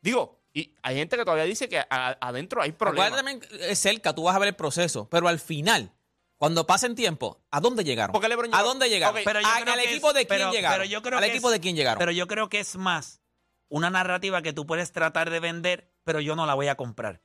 Digo, 0.00 0.40
y 0.52 0.74
hay 0.82 0.96
gente 0.96 1.16
que 1.16 1.24
todavía 1.24 1.44
dice 1.44 1.68
que 1.68 1.78
a- 1.78 2.18
adentro 2.20 2.62
hay 2.62 2.72
problemas. 2.72 3.12
Acuérdate 3.12 3.40
también, 3.48 3.70
es 3.70 3.78
cerca, 3.78 4.14
tú 4.14 4.24
vas 4.24 4.36
a 4.36 4.38
ver 4.38 4.48
el 4.48 4.56
proceso. 4.56 5.08
Pero 5.10 5.26
al 5.28 5.38
final, 5.40 5.92
cuando 6.40 6.66
pasen 6.66 6.94
tiempo, 6.94 7.38
¿a 7.50 7.60
dónde 7.60 7.84
llegaron? 7.84 8.12
Porque 8.14 8.26
LeBron 8.26 8.54
¿A 8.54 8.62
dónde 8.62 8.88
llegaron? 8.88 9.14
Ok, 9.14 9.24
Pero 9.26 9.42
yo 9.42 9.46
¿A- 9.48 9.60
creo 9.60 9.74
¿Al 9.74 9.80
que 9.80 9.90
equipo 9.90 10.08
es- 10.08 10.14
de 10.14 10.26
quién 10.26 10.38
pero- 10.40 10.52
llegaron? 10.52 10.78
pero 10.78 10.90
yo 10.90 11.02
creo 11.02 11.18
¿Al 11.18 11.24
que 11.24 11.30
equipo 11.32 11.48
es- 11.48 11.52
de 11.52 11.60
quién 11.60 11.76
llegaron? 11.76 11.98
Pero 11.98 12.12
yo 12.12 12.26
creo 12.26 12.48
que 12.48 12.60
es 12.60 12.76
más 12.76 13.20
una 13.68 13.90
narrativa 13.90 14.40
que 14.40 14.54
tú 14.54 14.64
puedes 14.64 14.90
tratar 14.90 15.28
de 15.28 15.38
vender, 15.38 15.92
pero 16.02 16.18
yo 16.20 16.36
no 16.36 16.46
la 16.46 16.54
voy 16.54 16.68
a 16.68 16.76
comprar. 16.76 17.20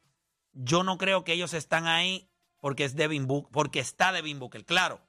Yo 0.51 0.83
no 0.83 0.97
creo 0.97 1.23
que 1.23 1.31
ellos 1.31 1.53
están 1.53 1.87
ahí 1.87 2.29
porque 2.59 2.83
es 2.83 2.95
Devin 2.97 3.25
Booker, 3.25 3.49
porque 3.53 3.79
está 3.79 4.11
Devin 4.11 4.37
Booker. 4.37 4.65
Claro, 4.65 4.99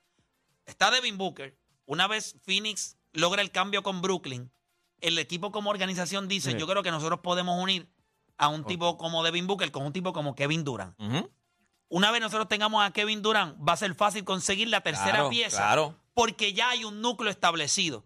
está 0.66 0.92
Devin 0.92 1.18
Booker. 1.18 1.58
Una 1.84 2.06
vez 2.06 2.36
Phoenix 2.42 2.96
logra 3.12 3.42
el 3.42 3.50
cambio 3.50 3.82
con 3.82 4.02
Brooklyn, 4.02 4.52
el 5.00 5.18
equipo 5.18 5.50
como 5.50 5.70
organización 5.70 6.28
dice, 6.28 6.52
Sí. 6.52 6.58
yo 6.58 6.66
creo 6.68 6.82
que 6.84 6.90
nosotros 6.92 7.20
podemos 7.24 7.60
unir 7.60 7.88
a 8.38 8.48
un 8.48 8.64
tipo 8.64 8.96
como 8.98 9.24
Devin 9.24 9.46
Booker 9.48 9.70
con 9.72 9.84
un 9.84 9.92
tipo 9.92 10.12
como 10.12 10.34
Kevin 10.36 10.62
Durant. 10.64 10.98
Ujú. 11.00 11.28
Una 11.88 12.10
vez 12.10 12.20
nosotros 12.20 12.48
tengamos 12.48 12.84
a 12.84 12.92
Kevin 12.92 13.22
Durant, 13.22 13.56
va 13.66 13.74
a 13.74 13.76
ser 13.76 13.94
fácil 13.94 14.24
conseguir 14.24 14.68
la 14.68 14.80
tercera 14.80 15.10
Claro, 15.12 15.30
pieza 15.30 15.58
claro. 15.58 16.00
porque 16.14 16.52
ya 16.52 16.70
hay 16.70 16.84
un 16.84 17.00
núcleo 17.00 17.30
establecido. 17.30 18.04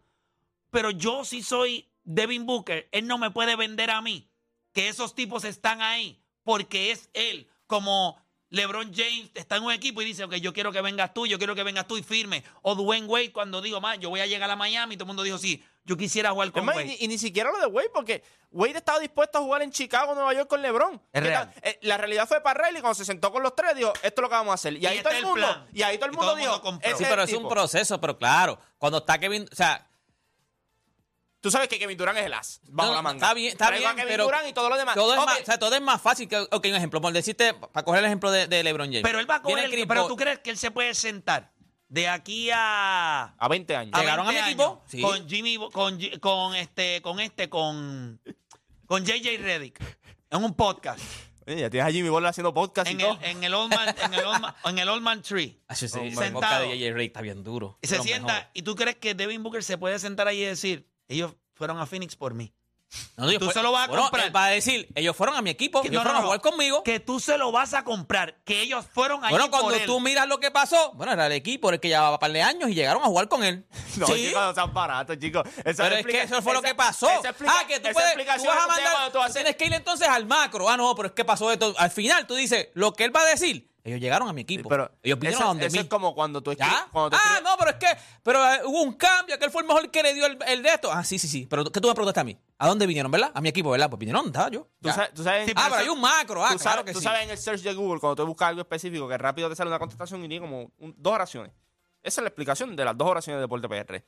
Pero 0.70 0.90
yo 0.90 1.24
si 1.24 1.42
soy 1.42 1.90
Devin 2.04 2.46
Booker, 2.46 2.88
él 2.92 3.06
no 3.06 3.18
me 3.18 3.30
puede 3.30 3.56
vender 3.56 3.90
a 3.90 4.00
mí 4.02 4.30
que 4.72 4.88
esos 4.88 5.14
tipos 5.14 5.44
están 5.44 5.80
ahí 5.82 6.22
porque 6.44 6.90
es 6.90 7.10
él 7.14 7.48
como 7.66 8.20
LeBron 8.50 8.92
James 8.94 9.30
está 9.34 9.56
en 9.56 9.62
un 9.62 9.72
equipo 9.72 10.02
y 10.02 10.04
dice, 10.04 10.24
ok, 10.24 10.34
yo 10.36 10.52
quiero 10.52 10.72
que 10.72 10.80
vengas 10.80 11.14
tú, 11.14 11.26
yo 11.26 11.38
quiero 11.38 11.54
que 11.54 11.62
vengas 11.62 11.86
tú 11.86 11.96
y 11.96 12.02
firme. 12.02 12.42
O 12.62 12.74
Dwayne 12.74 13.06
Wade 13.06 13.32
cuando 13.32 13.62
digo, 13.62 13.80
más, 13.80 13.98
yo 14.00 14.10
voy 14.10 14.20
a 14.20 14.26
llegar 14.26 14.50
a 14.50 14.56
Miami, 14.56 14.96
todo 14.96 15.04
el 15.04 15.08
mundo 15.08 15.22
dijo, 15.22 15.38
sí, 15.38 15.62
yo 15.84 15.96
quisiera 15.96 16.30
jugar 16.30 16.52
con 16.52 16.64
y, 16.64 16.66
Wade. 16.68 16.84
ni- 16.84 16.96
y 17.00 17.08
ni 17.08 17.18
siquiera 17.18 17.50
lo 17.50 17.58
de 17.58 17.66
Wade, 17.66 17.90
porque 17.92 18.22
Wade 18.52 18.78
estaba 18.78 18.98
dispuesto 18.98 19.38
a 19.38 19.40
jugar 19.40 19.62
en 19.62 19.70
Chicago, 19.72 20.14
Nueva 20.14 20.32
York 20.34 20.48
con 20.48 20.60
LeBron. 20.62 20.94
Es 20.94 21.00
¿Qué 21.12 21.20
real. 21.28 21.52
Eh, 21.62 21.78
la 21.82 21.96
realidad 21.96 22.28
fue 22.28 22.40
para 22.42 22.64
Riley 22.66 22.80
cuando 22.80 22.94
se 22.94 23.04
sentó 23.04 23.32
con 23.32 23.42
los 23.42 23.54
tres, 23.56 23.74
dijo, 23.76 23.92
esto 23.94 24.06
es 24.06 24.22
lo 24.22 24.28
que 24.28 24.34
vamos 24.34 24.52
a 24.52 24.54
hacer. 24.54 24.74
Y, 24.74 24.78
Y 24.80 24.86
ahí 24.86 24.98
este 24.98 25.02
todo 25.08 25.12
el 25.12 25.18
el 25.18 25.26
mundo, 25.26 25.46
plan. 25.46 25.66
y 25.72 25.82
ahí 25.82 25.96
todo 25.98 26.06
el 26.06 26.12
Y 26.12 26.16
mundo 26.16 26.26
todo 26.32 26.36
el 26.36 26.42
dijo, 26.42 26.62
mundo 26.62 26.80
Sí, 26.98 27.04
pero 27.08 27.22
el 27.22 27.28
es 27.28 27.34
un 27.34 27.48
proceso, 27.48 28.00
pero 28.00 28.16
claro, 28.18 28.58
cuando 28.78 28.98
está 28.98 29.18
Kevin, 29.18 29.46
o 29.50 29.54
sea, 29.54 29.86
Tú 31.42 31.50
sabes 31.50 31.68
que 31.68 31.78
Kevin 31.78 31.96
Durant 31.96 32.18
es 32.18 32.26
el 32.26 32.34
as, 32.34 32.60
bajo 32.64 32.90
no, 32.90 32.96
la 32.96 33.00
manga. 33.02 33.16
está 33.16 33.32
bien, 33.32 33.52
está 33.52 33.68
Traigo 33.68 33.86
a 33.88 33.92
bien, 33.94 34.04
Kevin 34.04 34.12
pero 34.12 34.24
Durant 34.24 34.46
y 34.48 34.52
todo 34.52 34.68
lo 34.68 34.76
demás. 34.76 34.94
todo 34.94 35.14
es, 35.14 35.24
más, 35.24 35.40
o 35.40 35.44
sea, 35.46 35.58
todo 35.58 35.74
es 35.74 35.80
más 35.80 36.02
fácil 36.02 36.28
que, 36.28 36.36
ok, 36.38 36.64
un 36.66 36.74
ejemplo, 36.74 37.00
por 37.00 37.14
decirte, 37.14 37.54
para 37.54 37.82
coger 37.82 38.00
el 38.00 38.04
ejemplo 38.06 38.30
de, 38.30 38.46
de 38.46 38.62
LeBron 38.62 38.88
James. 38.88 39.02
Pero 39.02 39.18
él 39.20 39.30
va 39.30 39.36
a 39.36 39.42
coger, 39.42 39.70
Chris 39.70 39.86
pero 39.88 40.06
tú 40.06 40.16
crees 40.16 40.40
que 40.40 40.50
él 40.50 40.58
se 40.58 40.70
puede 40.70 40.92
sentar 40.94 41.50
de 41.90 42.08
aquí 42.08 42.48
a 42.52 43.34
a 43.36 43.48
20 43.48 43.76
años. 43.76 43.92
a 43.94 44.00
¿Llegaron 44.00 44.26
a 44.26 44.30
20 44.30 44.42
mi 44.46 44.48
equipo? 44.52 44.64
años 44.64 44.78
Sí. 44.86 45.02
Con 45.02 45.28
Jimmy, 45.28 45.58
con, 45.72 45.98
con 46.20 46.54
este, 46.54 47.02
con 47.02 47.20
este, 47.20 47.50
con, 47.50 48.18
con 48.86 49.04
JJ 49.04 49.38
Reddick 49.42 49.78
en 50.30 50.42
un 50.44 50.54
podcast. 50.54 51.00
Oye, 51.46 51.60
ya 51.62 51.70
tienes 51.70 51.88
a 51.88 51.92
Jimmy 51.92 52.08
Butler 52.08 52.28
haciendo 52.30 52.54
podcast 52.54 52.88
En 52.90 53.00
y 53.00 53.02
todo. 53.02 53.18
el, 53.22 53.30
en 53.30 53.44
el 53.44 53.54
Old 53.54 53.74
Man, 53.74 53.94
en 54.04 54.14
el 54.14 54.24
Old 54.24 54.40
Man, 54.40 54.54
en 54.66 54.78
el 54.78 54.88
Old 54.88 55.02
Man 55.02 55.20
Tree. 55.22 55.58
Ah, 55.68 55.74
sí, 55.74 55.88
sí, 55.88 55.98
Oh, 55.98 56.02
el 56.04 56.10
sentado. 56.14 56.32
podcast 56.34 56.60
de 56.62 56.66
J.J. 56.68 56.94
Rey 56.94 57.06
está 57.06 57.20
bien 57.22 57.42
duro. 57.42 57.78
Y 57.82 57.86
se 57.88 57.98
sienta, 58.00 58.26
mejores. 58.34 58.50
y 58.54 58.62
tú 58.62 58.76
crees 58.76 58.96
que 58.96 59.14
Devin 59.14 59.42
Booker 59.42 59.64
se 59.64 59.76
puede 59.76 59.98
sentar 59.98 60.28
ahí 60.28 60.42
y 60.42 60.44
decir, 60.46 60.88
ellos 61.08 61.34
fueron 61.54 61.78
a 61.78 61.86
Phoenix 61.86 62.14
por 62.14 62.34
mí. 62.34 62.54
No, 63.16 63.30
Tú 63.38 63.44
fue- 63.46 63.54
se 63.54 63.62
lo 63.62 63.70
vas 63.70 63.84
a 63.84 63.86
bueno, 63.88 64.02
comprar. 64.04 64.34
va 64.34 64.46
a 64.46 64.48
decir, 64.48 64.88
ellos 64.94 65.14
fueron 65.14 65.36
a 65.36 65.42
mi 65.42 65.50
equipo, 65.50 65.82
Que- 65.82 65.88
ellos 65.88 66.02
no, 66.02 66.10
fueron 66.10 66.22
a 66.22 66.24
jugar 66.24 66.40
conmigo. 66.40 66.82
Que 66.82 66.98
tú 66.98 67.20
se 67.20 67.38
lo 67.38 67.52
vas 67.52 67.72
a 67.74 67.84
comprar, 67.84 68.36
que 68.44 68.62
ellos 68.62 68.84
fueron 68.92 69.22
allí 69.24 69.30
Bueno, 69.30 69.50
por 69.50 69.60
cuando 69.60 69.76
él. 69.78 69.86
tú 69.86 70.00
miras 70.00 70.26
lo 70.26 70.40
que 70.40 70.50
pasó, 70.50 70.92
bueno, 70.94 71.12
era 71.12 71.26
el 71.26 71.32
equipo 71.32 71.70
el 71.70 71.78
que 71.78 71.88
llevaba 71.88 72.12
un 72.12 72.18
par 72.18 72.32
de 72.32 72.42
años 72.42 72.68
y 72.70 72.74
llegaron 72.74 73.02
a 73.02 73.06
jugar 73.06 73.28
con 73.28 73.44
él. 73.44 73.64
No, 73.96 74.06
sí, 74.06 74.26
chicos, 74.28 74.42
no 74.42 74.54
sean 74.54 74.74
baratos, 74.74 75.18
chicos. 75.18 75.42
Esa 75.64 75.84
pero 75.84 75.96
es 75.96 76.06
que 76.06 76.22
eso 76.22 76.42
fue 76.42 76.52
lo 76.54 76.62
que 76.62 76.74
pasó. 76.74 77.08
explica- 77.10 77.52
ah, 77.60 77.66
que 77.66 77.78
tú, 77.80 77.88
puedes, 77.92 78.14
tú 78.16 78.44
vas 78.46 78.64
a 78.64 78.66
mandar, 78.66 79.32
tienes 79.32 79.56
que 79.56 79.66
ir 79.66 79.74
entonces 79.74 80.08
al 80.08 80.26
macro. 80.26 80.68
Ah, 80.68 80.76
no, 80.76 80.94
pero 80.96 81.08
es 81.08 81.14
que 81.14 81.24
pasó 81.24 81.52
esto. 81.52 81.74
Al 81.78 81.90
final 81.90 82.26
tú 82.26 82.34
dices, 82.34 82.68
lo 82.74 82.92
que 82.94 83.04
él 83.04 83.14
va 83.14 83.20
a 83.20 83.26
decir, 83.26 83.69
ellos 83.84 84.00
llegaron 84.00 84.28
a 84.28 84.32
mi 84.32 84.42
equipo. 84.42 84.68
Pero 84.68 84.90
ellos 85.02 85.18
vinieron 85.18 85.42
a 85.42 85.46
donde 85.46 85.66
eso 85.66 85.76
mí. 85.76 85.80
es 85.82 85.88
como 85.88 86.14
cuando 86.14 86.42
tú 86.42 86.50
Ah, 86.58 86.86
escribes- 86.90 87.42
no, 87.42 87.56
pero 87.58 87.70
es 87.70 87.76
que 87.76 87.86
pero 88.22 88.44
eh, 88.52 88.60
hubo 88.64 88.82
un 88.82 88.94
cambio, 88.94 89.38
que 89.38 89.44
él 89.44 89.50
fue 89.50 89.62
el 89.62 89.68
mejor 89.68 89.90
que 89.90 90.02
le 90.02 90.14
dio 90.14 90.26
el, 90.26 90.38
el 90.46 90.62
de 90.62 90.68
esto. 90.70 90.90
Ah, 90.92 91.02
sí, 91.04 91.18
sí, 91.18 91.28
sí. 91.28 91.46
Pero 91.48 91.64
¿qué 91.64 91.80
tú 91.80 91.88
me 91.88 91.94
preguntaste 91.94 92.20
a 92.20 92.24
mí? 92.24 92.38
¿A 92.58 92.68
dónde 92.68 92.86
vinieron, 92.86 93.10
verdad? 93.10 93.30
A 93.34 93.40
mi 93.40 93.48
equipo, 93.48 93.70
¿verdad? 93.70 93.88
Pues 93.90 93.98
vinieron, 94.00 94.26
¿verdad? 94.30 94.50
Yo. 94.50 94.68
Tú 94.80 94.88
sabes, 94.90 95.14
tú 95.14 95.22
sabes- 95.24 95.50
ah, 95.56 95.66
pero 95.70 95.76
hay 95.82 95.88
un 95.88 96.00
macro. 96.00 96.44
Ah, 96.44 96.50
tú 96.52 96.58
claro 96.58 96.78
sabes, 96.78 96.84
que 96.84 96.92
tú 96.92 96.98
sí. 97.00 97.04
sabes 97.04 97.22
en 97.24 97.30
el 97.30 97.38
search 97.38 97.62
de 97.62 97.74
Google, 97.74 98.00
cuando 98.00 98.16
tú 98.22 98.26
buscas 98.26 98.48
algo 98.48 98.60
específico, 98.60 99.08
que 99.08 99.16
rápido 99.18 99.48
te 99.48 99.56
sale 99.56 99.68
una 99.70 99.78
contestación 99.78 100.24
y 100.24 100.28
tiene 100.28 100.46
como 100.46 100.70
un- 100.78 100.94
dos 100.96 101.12
oraciones. 101.14 101.52
Esa 102.02 102.20
es 102.20 102.22
la 102.24 102.28
explicación 102.28 102.74
de 102.76 102.84
las 102.84 102.96
dos 102.96 103.08
oraciones 103.08 103.38
de 103.38 103.42
Deporte 103.42 103.68
PR. 103.68 104.04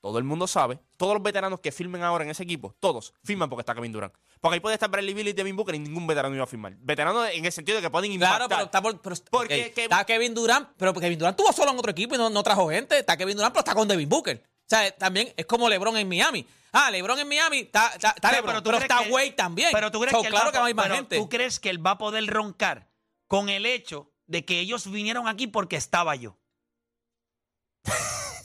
Todo 0.00 0.16
el 0.18 0.24
mundo 0.24 0.46
sabe, 0.46 0.78
todos 0.96 1.12
los 1.12 1.22
veteranos 1.22 1.60
que 1.60 1.70
firmen 1.72 2.02
ahora 2.02 2.24
en 2.24 2.30
ese 2.30 2.42
equipo, 2.42 2.74
todos 2.80 3.12
firman 3.22 3.50
porque 3.50 3.60
está 3.60 3.74
Kevin 3.74 3.92
Durant. 3.92 4.14
Porque 4.40 4.54
ahí 4.54 4.60
puede 4.60 4.74
estar 4.74 4.88
Bradley 4.90 5.12
Bill 5.12 5.28
y 5.28 5.32
Devin 5.34 5.54
Booker 5.56 5.74
y 5.74 5.78
ningún 5.78 6.06
veterano 6.06 6.34
iba 6.34 6.44
a 6.44 6.46
firmar. 6.46 6.74
Veteranos 6.78 7.28
en 7.32 7.44
el 7.44 7.52
sentido 7.52 7.76
de 7.76 7.82
que 7.82 7.90
pueden 7.90 8.10
impactar. 8.12 8.38
Claro, 8.38 8.48
pero 8.48 8.64
está 8.64 8.80
por, 8.80 9.00
pero- 9.02 9.16
Porque 9.30 9.66
ok, 9.68 9.74
Kevin- 9.74 9.82
está 9.90 10.04
Kevin 10.06 10.34
Durant, 10.34 10.68
pero 10.78 10.94
Kevin 10.94 11.18
Durant 11.18 11.36
tuvo 11.36 11.52
solo 11.52 11.72
en 11.72 11.78
otro 11.78 11.90
equipo 11.90 12.14
y 12.14 12.18
no, 12.18 12.30
no 12.30 12.42
trajo 12.42 12.70
gente. 12.70 12.98
Está 12.98 13.16
Kevin 13.18 13.36
Durant, 13.36 13.52
pero 13.52 13.60
está 13.60 13.74
con 13.74 13.86
Devin 13.86 14.08
Booker. 14.08 14.42
O 14.42 14.64
sea, 14.70 14.90
también 14.96 15.34
es 15.36 15.44
como 15.44 15.68
LeBron 15.68 15.96
en 15.98 16.08
Miami. 16.08 16.46
Ah, 16.72 16.90
LeBron 16.90 17.18
en 17.18 17.28
Miami, 17.28 17.58
está, 17.58 17.88
está, 17.88 18.10
está 18.10 18.30
Pero- 18.30 18.36
LeBron, 18.42 18.46
pero 18.46 18.62
pero, 18.62 18.62
tú 18.62 18.70
crees 18.70 18.82
está 18.90 19.04
que- 19.04 19.10
Wade 19.12 19.32
también. 19.32 19.68
Pero 19.72 19.90
tú 19.90 20.00
crees 20.00 20.16
So, 20.16 20.22
que 20.22 20.28
claro 20.30 20.46
va, 20.46 20.52
que 20.52 20.58
va 20.60 20.66
a 20.66 20.70
ir 20.70 20.76
más 20.76 20.84
pero 20.86 20.94
gente. 20.96 21.16
¿Tú 21.18 21.28
crees 21.28 21.60
que 21.60 21.68
él 21.68 21.84
va 21.84 21.90
a 21.90 21.98
poder 21.98 22.24
roncar 22.26 22.88
con 23.26 23.48
el 23.50 23.66
hecho 23.66 24.10
de 24.26 24.44
que 24.46 24.60
ellos 24.60 24.90
vinieron 24.90 25.28
aquí 25.28 25.46
porque 25.48 25.76
estaba 25.76 26.14
yo? 26.16 26.38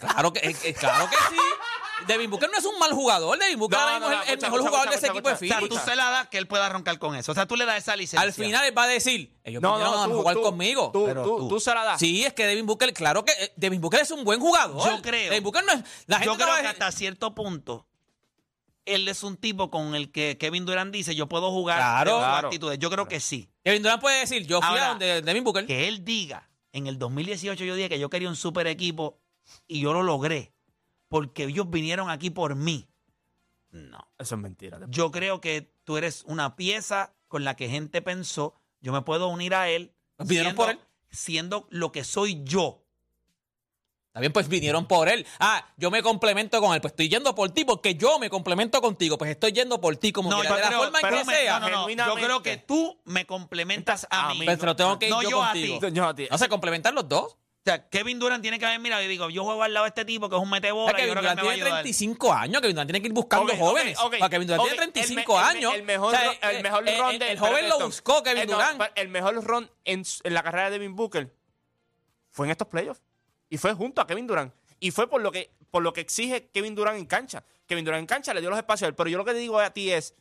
Claro 0.06 0.34
que, 0.34 0.40
eh, 0.40 0.56
eh, 0.64 0.74
claro 0.74 1.10
que 1.10 1.16
sí. 1.30 1.40
Devin 2.08 2.30
Booker 2.30 2.50
no 2.52 2.58
es 2.58 2.66
un 2.66 2.78
mal 2.78 2.92
jugador. 2.92 3.40
Devin 3.40 3.58
Booker 3.58 3.78
No, 3.80 3.84
ahora 3.84 3.96
mismo 4.00 4.10
no, 4.10 4.14
es 4.14 4.18
no, 4.20 4.24
el, 4.24 4.30
el 4.30 4.34
escucha, 4.36 4.48
mejor 4.48 4.60
escucha, 4.60 4.70
jugador 4.70 4.90
de 4.90 4.96
ese 4.98 5.06
escucha, 5.08 5.20
equipo 5.20 5.30
de 5.30 5.36
O 5.36 5.38
sea, 5.38 5.58
Phoenix. 5.60 5.70
tú 5.84 5.90
se 5.90 5.96
la 5.96 6.10
das 6.12 6.28
que 6.28 6.38
él 6.38 6.48
pueda 6.48 6.70
roncar 6.70 7.00
con 7.00 7.16
eso. 7.16 7.32
O 7.32 7.36
sea, 7.36 7.46
tú 7.48 7.56
le 7.56 7.66
das 7.66 7.78
esa 7.78 7.96
licencia. 7.96 8.20
Al 8.22 8.34
final 8.34 8.66
él 8.66 8.78
va 8.78 8.84
a 8.84 8.88
decir, 8.88 9.34
ellos 9.44 9.62
No, 9.62 9.72
vinieron 9.78 9.96
no, 9.96 10.04
a 10.04 10.08
jugar 10.18 10.36
tú, 10.36 10.42
conmigo. 10.42 10.90
Tú, 10.94 11.06
Pero 11.06 11.24
tú, 11.24 11.38
tú- 11.38 11.48
tú 11.48 11.60
se 11.60 11.74
la 11.74 11.84
das. 11.84 12.00
Sí, 12.00 12.24
es 12.26 12.34
que 12.34 12.46
Devin 12.46 12.66
Booker, 12.66 12.94
claro 12.94 13.24
que 13.26 13.32
eh, 13.32 13.54
Devin 13.56 13.82
Booker 13.82 14.02
es 14.02 14.12
un 14.12 14.24
buen 14.24 14.40
jugador. 14.40 14.86
Yo 14.98 15.02
creo. 15.02 15.30
Devin 15.32 15.44
Booker 15.44 15.64
no 15.64 15.72
es. 15.72 15.80
La 16.06 16.18
gente 16.18 16.26
Yo 16.28 16.32
no 16.34 16.38
creo 16.38 16.50
va 16.50 16.58
a 16.58 16.62
que 16.62 16.68
hasta 16.68 16.92
cierto 16.92 17.34
punto 17.34 17.88
él 18.86 19.08
es 19.08 19.24
un 19.24 19.36
tipo 19.38 19.72
con 19.72 19.96
el 19.96 20.12
que 20.12 20.38
Kevin 20.38 20.64
Durant 20.66 20.94
dice 20.94 21.16
yo 21.16 21.28
puedo 21.28 21.50
jugar 21.50 21.78
Claro. 21.80 22.24
actitudes. 22.24 22.78
Yo 22.78 22.90
creo 22.92 23.08
que 23.08 23.20
sí. 23.20 23.50
Kevin 23.64 23.82
Durant 23.82 24.00
puede 24.02 24.20
decir, 24.20 24.46
yo 24.46 24.60
fui 24.60 24.70
Ahora, 24.70 24.86
a 24.86 24.90
donde 24.90 25.22
Devin 25.24 25.44
Booker. 25.44 25.66
Que 25.66 25.88
él 25.88 26.06
diga 26.06 26.48
en 26.72 26.86
el 26.88 27.00
2018 27.00 27.64
yo 27.64 27.74
dije 27.74 27.90
que 27.90 27.98
yo 28.00 28.10
quería 28.12 28.30
un 28.30 28.36
super 28.36 28.68
equipo 28.68 29.18
y 29.68 29.82
yo 29.82 29.94
lo 29.94 30.04
logré 30.04 30.54
porque 31.08 31.44
ellos 31.46 31.70
vinieron 31.70 32.10
aquí 32.10 32.30
por 32.30 32.56
mí. 32.56 32.88
No. 33.72 34.08
Eso 34.18 34.36
es 34.36 34.42
mentira. 34.42 34.80
Yo 34.90 35.12
creo 35.12 35.42
que 35.42 35.72
tú 35.84 35.98
eres 35.98 36.24
una 36.28 36.56
pieza 36.56 37.14
con 37.28 37.44
la 37.44 37.56
que 37.56 37.70
gente 37.70 38.02
pensó, 38.02 38.56
yo 38.82 38.94
me 38.94 39.02
puedo 39.02 39.28
unir 39.28 39.54
a 39.56 39.70
él, 39.70 39.94
Vinieron 40.20 40.52
siendo, 40.54 40.56
por 40.64 40.70
él. 40.72 40.80
siendo 41.12 41.68
lo 41.70 41.92
que 41.92 42.04
soy 42.04 42.42
yo. 42.44 42.82
También 44.14 44.32
pues 44.32 44.48
vinieron 44.48 44.88
por 44.88 45.10
él. 45.10 45.28
Ah, 45.40 45.68
yo 45.76 45.92
me 45.92 46.02
complemento 46.02 46.62
con 46.62 46.74
él. 46.74 46.80
Pues 46.80 46.94
estoy 46.94 47.10
yendo 47.10 47.36
por 47.36 47.50
ti 47.50 47.66
porque 47.66 47.96
yo 47.96 48.18
me 48.18 48.30
complemento 48.30 48.80
contigo. 48.82 49.18
Pues 49.18 49.30
estoy 49.32 49.52
yendo 49.52 49.82
por 49.82 49.98
ti 49.98 50.14
como 50.14 50.30
No, 50.30 50.40
quiera. 50.40 50.52
yo 50.52 50.56
de 50.56 50.62
la 50.62 50.68
creo, 50.70 50.80
forma 50.84 51.00
en 51.02 51.10
que 51.10 51.24
me- 51.26 51.36
sea. 51.36 51.60
no, 51.60 51.70
no, 51.70 51.88
no, 51.90 52.06
yo 52.08 52.16
creo 52.16 52.42
que 52.42 52.56
tú 52.56 52.98
me 53.04 53.26
complementas 53.26 54.08
a 54.10 54.30
A 54.30 54.34
mí. 54.34 54.46
Pues, 54.46 54.58
pero 54.58 54.74
tengo 54.74 54.98
que 54.98 55.08
ir 55.08 55.12
no 55.12 55.22
yo, 55.22 55.30
yo 55.32 55.44
a 55.44 55.48
contigo. 55.52 55.80
ti. 55.82 55.92
Yo 55.92 56.06
a 56.08 56.16
ti. 56.16 56.28
No 56.32 56.38
se 56.38 56.48
complementar 56.48 56.94
los 56.94 57.10
dos. 57.10 57.36
O 57.68 57.72
sea, 57.72 57.90
Kevin 57.90 58.20
Durant 58.20 58.44
tiene 58.44 58.60
que 58.60 58.66
haber 58.68 58.80
mirado 58.80 59.02
y 59.02 59.08
digo, 59.08 59.28
yo 59.32 59.44
juego 59.44 59.64
al 59.64 59.74
lado 59.74 59.86
de 59.86 59.88
este 59.90 60.06
tipo 60.06 60.30
que 60.30 60.36
es 60.36 60.42
un 60.42 60.52
metebola. 60.52 60.92
Y 60.92 61.08
yo 61.08 61.14
Kevin 61.14 61.16
Durant 61.16 61.40
tiene 61.40 61.54
ayudar. 61.56 61.72
35 61.82 62.32
años. 62.34 62.62
Kevin 62.62 62.76
Durant 62.76 62.88
tiene 62.90 63.02
que 63.02 63.08
ir 63.08 63.14
buscando 63.14 63.54
Ok, 63.54 63.60
jóvenes. 63.60 63.98
ok, 63.98 64.04
ok, 64.06 64.16
Porque 64.20 64.30
Kevin 64.36 64.48
Durant 64.48 64.64
tiene 64.64 64.74
El 64.76 64.80
me- 64.88 64.92
35 64.94 65.40
el 65.40 65.44
años. 65.46 65.74
El 65.74 65.84
mejor, 65.84 66.14
O 66.14 66.18
sea, 66.18 66.32
el 66.52 66.56
eh, 66.58 66.62
mejor 66.64 66.88
eh, 66.88 66.98
ron 67.00 67.12
el- 67.14 67.20
de. 67.20 67.32
el 67.32 67.40
joven 67.40 67.70
lo 67.70 67.80
buscó, 67.80 68.22
Kevin 68.22 68.44
Eh, 68.44 68.46
Durant. 68.46 68.82
el 68.94 69.08
mejor 69.10 69.44
ron 69.44 69.72
en, 69.84 70.04
en 70.24 70.34
la 70.36 70.44
carrera 70.44 70.66
de 70.70 70.78
Devin 70.78 70.96
Booker 70.96 71.34
fue 72.30 72.46
en 72.46 72.52
estos 72.52 72.68
playoffs. 72.68 73.02
Y 73.50 73.58
fue 73.58 73.74
junto 73.74 74.00
a 74.00 74.06
Kevin 74.06 74.28
Durant. 74.28 74.54
Y 74.80 74.92
fue 74.92 75.10
por 75.10 75.22
lo 75.24 75.32
que, 75.32 75.52
por 75.72 75.82
lo 75.82 75.92
que 75.92 76.02
exige 76.02 76.50
Kevin 76.52 76.76
Durant 76.76 77.00
en 77.00 77.08
cancha. 77.08 77.44
Kevin 77.66 77.84
Durant 77.84 78.02
en 78.02 78.06
cancha 78.06 78.32
le 78.36 78.42
dio 78.42 78.52
los 78.52 78.60
espacios. 78.60 78.94
Pero 78.96 79.10
yo 79.10 79.18
lo 79.18 79.26
que 79.26 79.32
te 79.32 79.40
digo 79.40 79.60
a 79.60 79.72
ti 79.72 79.92
es. 79.92 80.14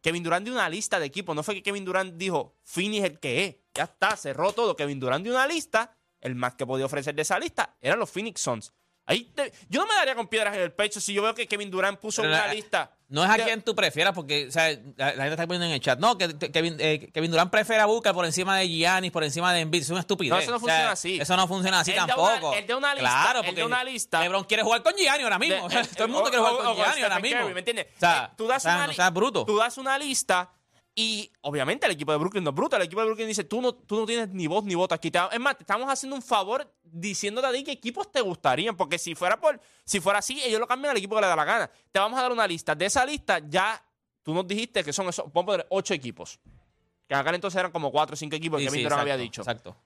Kevin 0.00 0.22
Durant 0.22 0.44
dio 0.44 0.54
una 0.54 0.68
lista 0.70 0.98
de 0.98 1.04
equipos. 1.06 1.36
No 1.36 1.42
fue 1.42 1.56
que 1.56 1.62
Kevin 1.62 1.84
Durant 1.84 2.14
dijo, 2.14 2.54
Fini 2.62 2.98
es 2.98 3.04
el 3.04 3.18
que 3.18 3.44
es. 3.44 3.56
Ya 3.74 3.84
está, 3.84 4.16
cerró 4.16 4.52
todo. 4.52 4.76
Kevin 4.76 4.98
Durant 5.00 5.22
dio 5.24 5.34
una 5.34 5.46
lista. 5.46 5.95
El 6.26 6.34
más 6.34 6.54
que 6.54 6.66
podía 6.66 6.86
ofrecer 6.86 7.14
de 7.14 7.22
esa 7.22 7.38
lista 7.38 7.76
eran 7.80 7.98
los 7.98 8.10
Phoenix 8.10 8.40
Suns. 8.40 8.72
Ahí 9.08 9.22
te- 9.36 9.52
yo 9.68 9.80
no 9.82 9.86
me 9.86 9.94
daría 9.94 10.16
con 10.16 10.26
piedras 10.26 10.52
en 10.56 10.62
el 10.62 10.72
pecho 10.72 11.00
si 11.00 11.14
yo 11.14 11.22
veo 11.22 11.32
que 11.32 11.46
Kevin 11.46 11.70
Durant 11.70 12.00
puso 12.00 12.22
Pero 12.22 12.34
una 12.34 12.48
la- 12.48 12.52
lista. 12.54 12.90
No 13.08 13.22
es 13.24 13.30
a 13.30 13.36
de- 13.36 13.44
quien 13.44 13.62
tú 13.62 13.72
prefieras, 13.76 14.12
porque 14.12 14.48
o 14.48 14.50
sea, 14.50 14.68
la, 14.96 15.06
la 15.14 15.22
gente 15.22 15.28
está 15.28 15.46
poniendo 15.46 15.66
en 15.66 15.70
el 15.74 15.80
chat. 15.80 15.96
No, 16.00 16.18
que, 16.18 16.36
que- 16.36 16.50
Kevin, 16.50 16.74
eh, 16.80 17.08
Kevin 17.14 17.30
Durant 17.30 17.52
prefiere 17.52 17.80
a 17.80 17.86
Booker 17.86 18.12
por 18.12 18.24
encima 18.26 18.58
de 18.58 18.68
Giannis, 18.68 19.12
por 19.12 19.22
encima 19.22 19.52
de 19.52 19.60
Embiid. 19.60 19.82
Es 19.82 19.90
una 19.90 20.00
estupidez. 20.00 20.32
No, 20.32 20.38
eso 20.40 20.50
no 20.50 20.56
O 20.56 20.58
sea, 20.58 20.66
funciona 20.68 20.90
así. 20.90 21.18
Eso 21.20 21.36
no 21.36 21.46
funciona 21.46 21.78
así 21.78 21.92
tampoco. 21.92 22.48
una- 22.48 22.58
él 22.58 22.66
da 22.66 22.76
una 22.76 22.94
lista, 22.96 23.08
Claro, 23.22 23.42
porque 23.44 23.64
una 23.64 23.84
lista. 23.84 24.20
LeBron 24.22 24.42
quiere 24.42 24.64
jugar 24.64 24.82
con 24.82 24.94
Giannis 24.96 25.22
ahora 25.22 25.38
mismo. 25.38 25.68
de- 25.68 25.84
Todo 25.94 26.04
el 26.06 26.10
mundo 26.10 26.24
o- 26.26 26.30
quiere 26.30 26.38
jugar 26.38 26.54
o- 26.54 26.64
con 26.64 26.74
Giannis 26.76 27.02
ahora 27.04 27.20
mismo. 27.20 27.48
¿me 27.50 27.58
entiendes? 27.60 27.86
O 27.96 28.00
sea, 28.00 28.24
Eh, 28.32 28.34
tú 28.36 28.48
das 28.48 28.62
sea, 28.64 28.74
una 28.74 28.86
no 28.88 29.10
bruto. 29.12 29.44
Tú 29.44 29.56
das 29.56 29.78
una 29.78 29.96
lista 29.98 30.50
y 30.98 31.30
obviamente 31.42 31.84
el 31.84 31.92
equipo 31.92 32.10
de 32.10 32.16
Brooklyn 32.18 32.42
no 32.42 32.50
es 32.50 32.56
bruto. 32.56 32.74
El 32.76 32.82
equipo 32.82 33.00
de 33.02 33.06
Brooklyn 33.08 33.28
dice, 33.28 33.44
tú 33.44 33.60
no, 33.60 33.74
tú 33.74 33.96
no 34.00 34.06
tienes 34.06 34.30
ni 34.30 34.46
voz 34.46 34.64
ni 34.64 34.74
voto 34.74 34.94
aquí. 34.94 35.10
Te- 35.10 35.20
Es 35.30 35.38
más, 35.38 35.56
te 35.58 35.62
estamos 35.62 35.88
haciendo 35.92 36.16
un 36.16 36.22
favor 36.22 36.72
diciéndote 36.82 37.46
a 37.46 37.52
ti 37.52 37.62
qué 37.64 37.72
equipos 37.72 38.10
te 38.10 38.22
gustarían. 38.22 38.74
Porque 38.76 38.98
si 38.98 39.14
fuera 39.14 39.38
por 39.38 39.60
si 39.84 40.00
fuera 40.00 40.20
así, 40.20 40.42
ellos 40.42 40.58
lo 40.58 40.66
cambian 40.66 40.92
al 40.92 40.96
equipo 40.96 41.14
que 41.14 41.20
le 41.20 41.26
da 41.26 41.36
la 41.36 41.44
gana. 41.44 41.70
Te 41.92 41.98
vamos 42.00 42.18
a 42.18 42.22
dar 42.22 42.32
una 42.32 42.46
lista. 42.46 42.74
De 42.74 42.86
esa 42.86 43.04
lista 43.04 43.40
ya 43.46 43.80
tú 44.22 44.32
nos 44.32 44.46
dijiste 44.48 44.82
que 44.82 44.92
son 44.92 45.06
esos, 45.08 45.26
vamos 45.26 45.42
a 45.42 45.46
poner 45.46 45.66
ocho 45.68 45.92
equipos. 45.92 46.40
Que 47.06 47.14
acá 47.14 47.30
entonces 47.34 47.58
eran 47.60 47.70
como 47.72 47.92
cuatro 47.92 48.14
o 48.14 48.16
cinco 48.16 48.34
equipos 48.34 48.58
Sí, 48.60 48.66
que 48.66 48.70
sí, 48.72 48.86
había 48.90 49.16
dicho. 49.18 49.42
Exacto. 49.42 49.76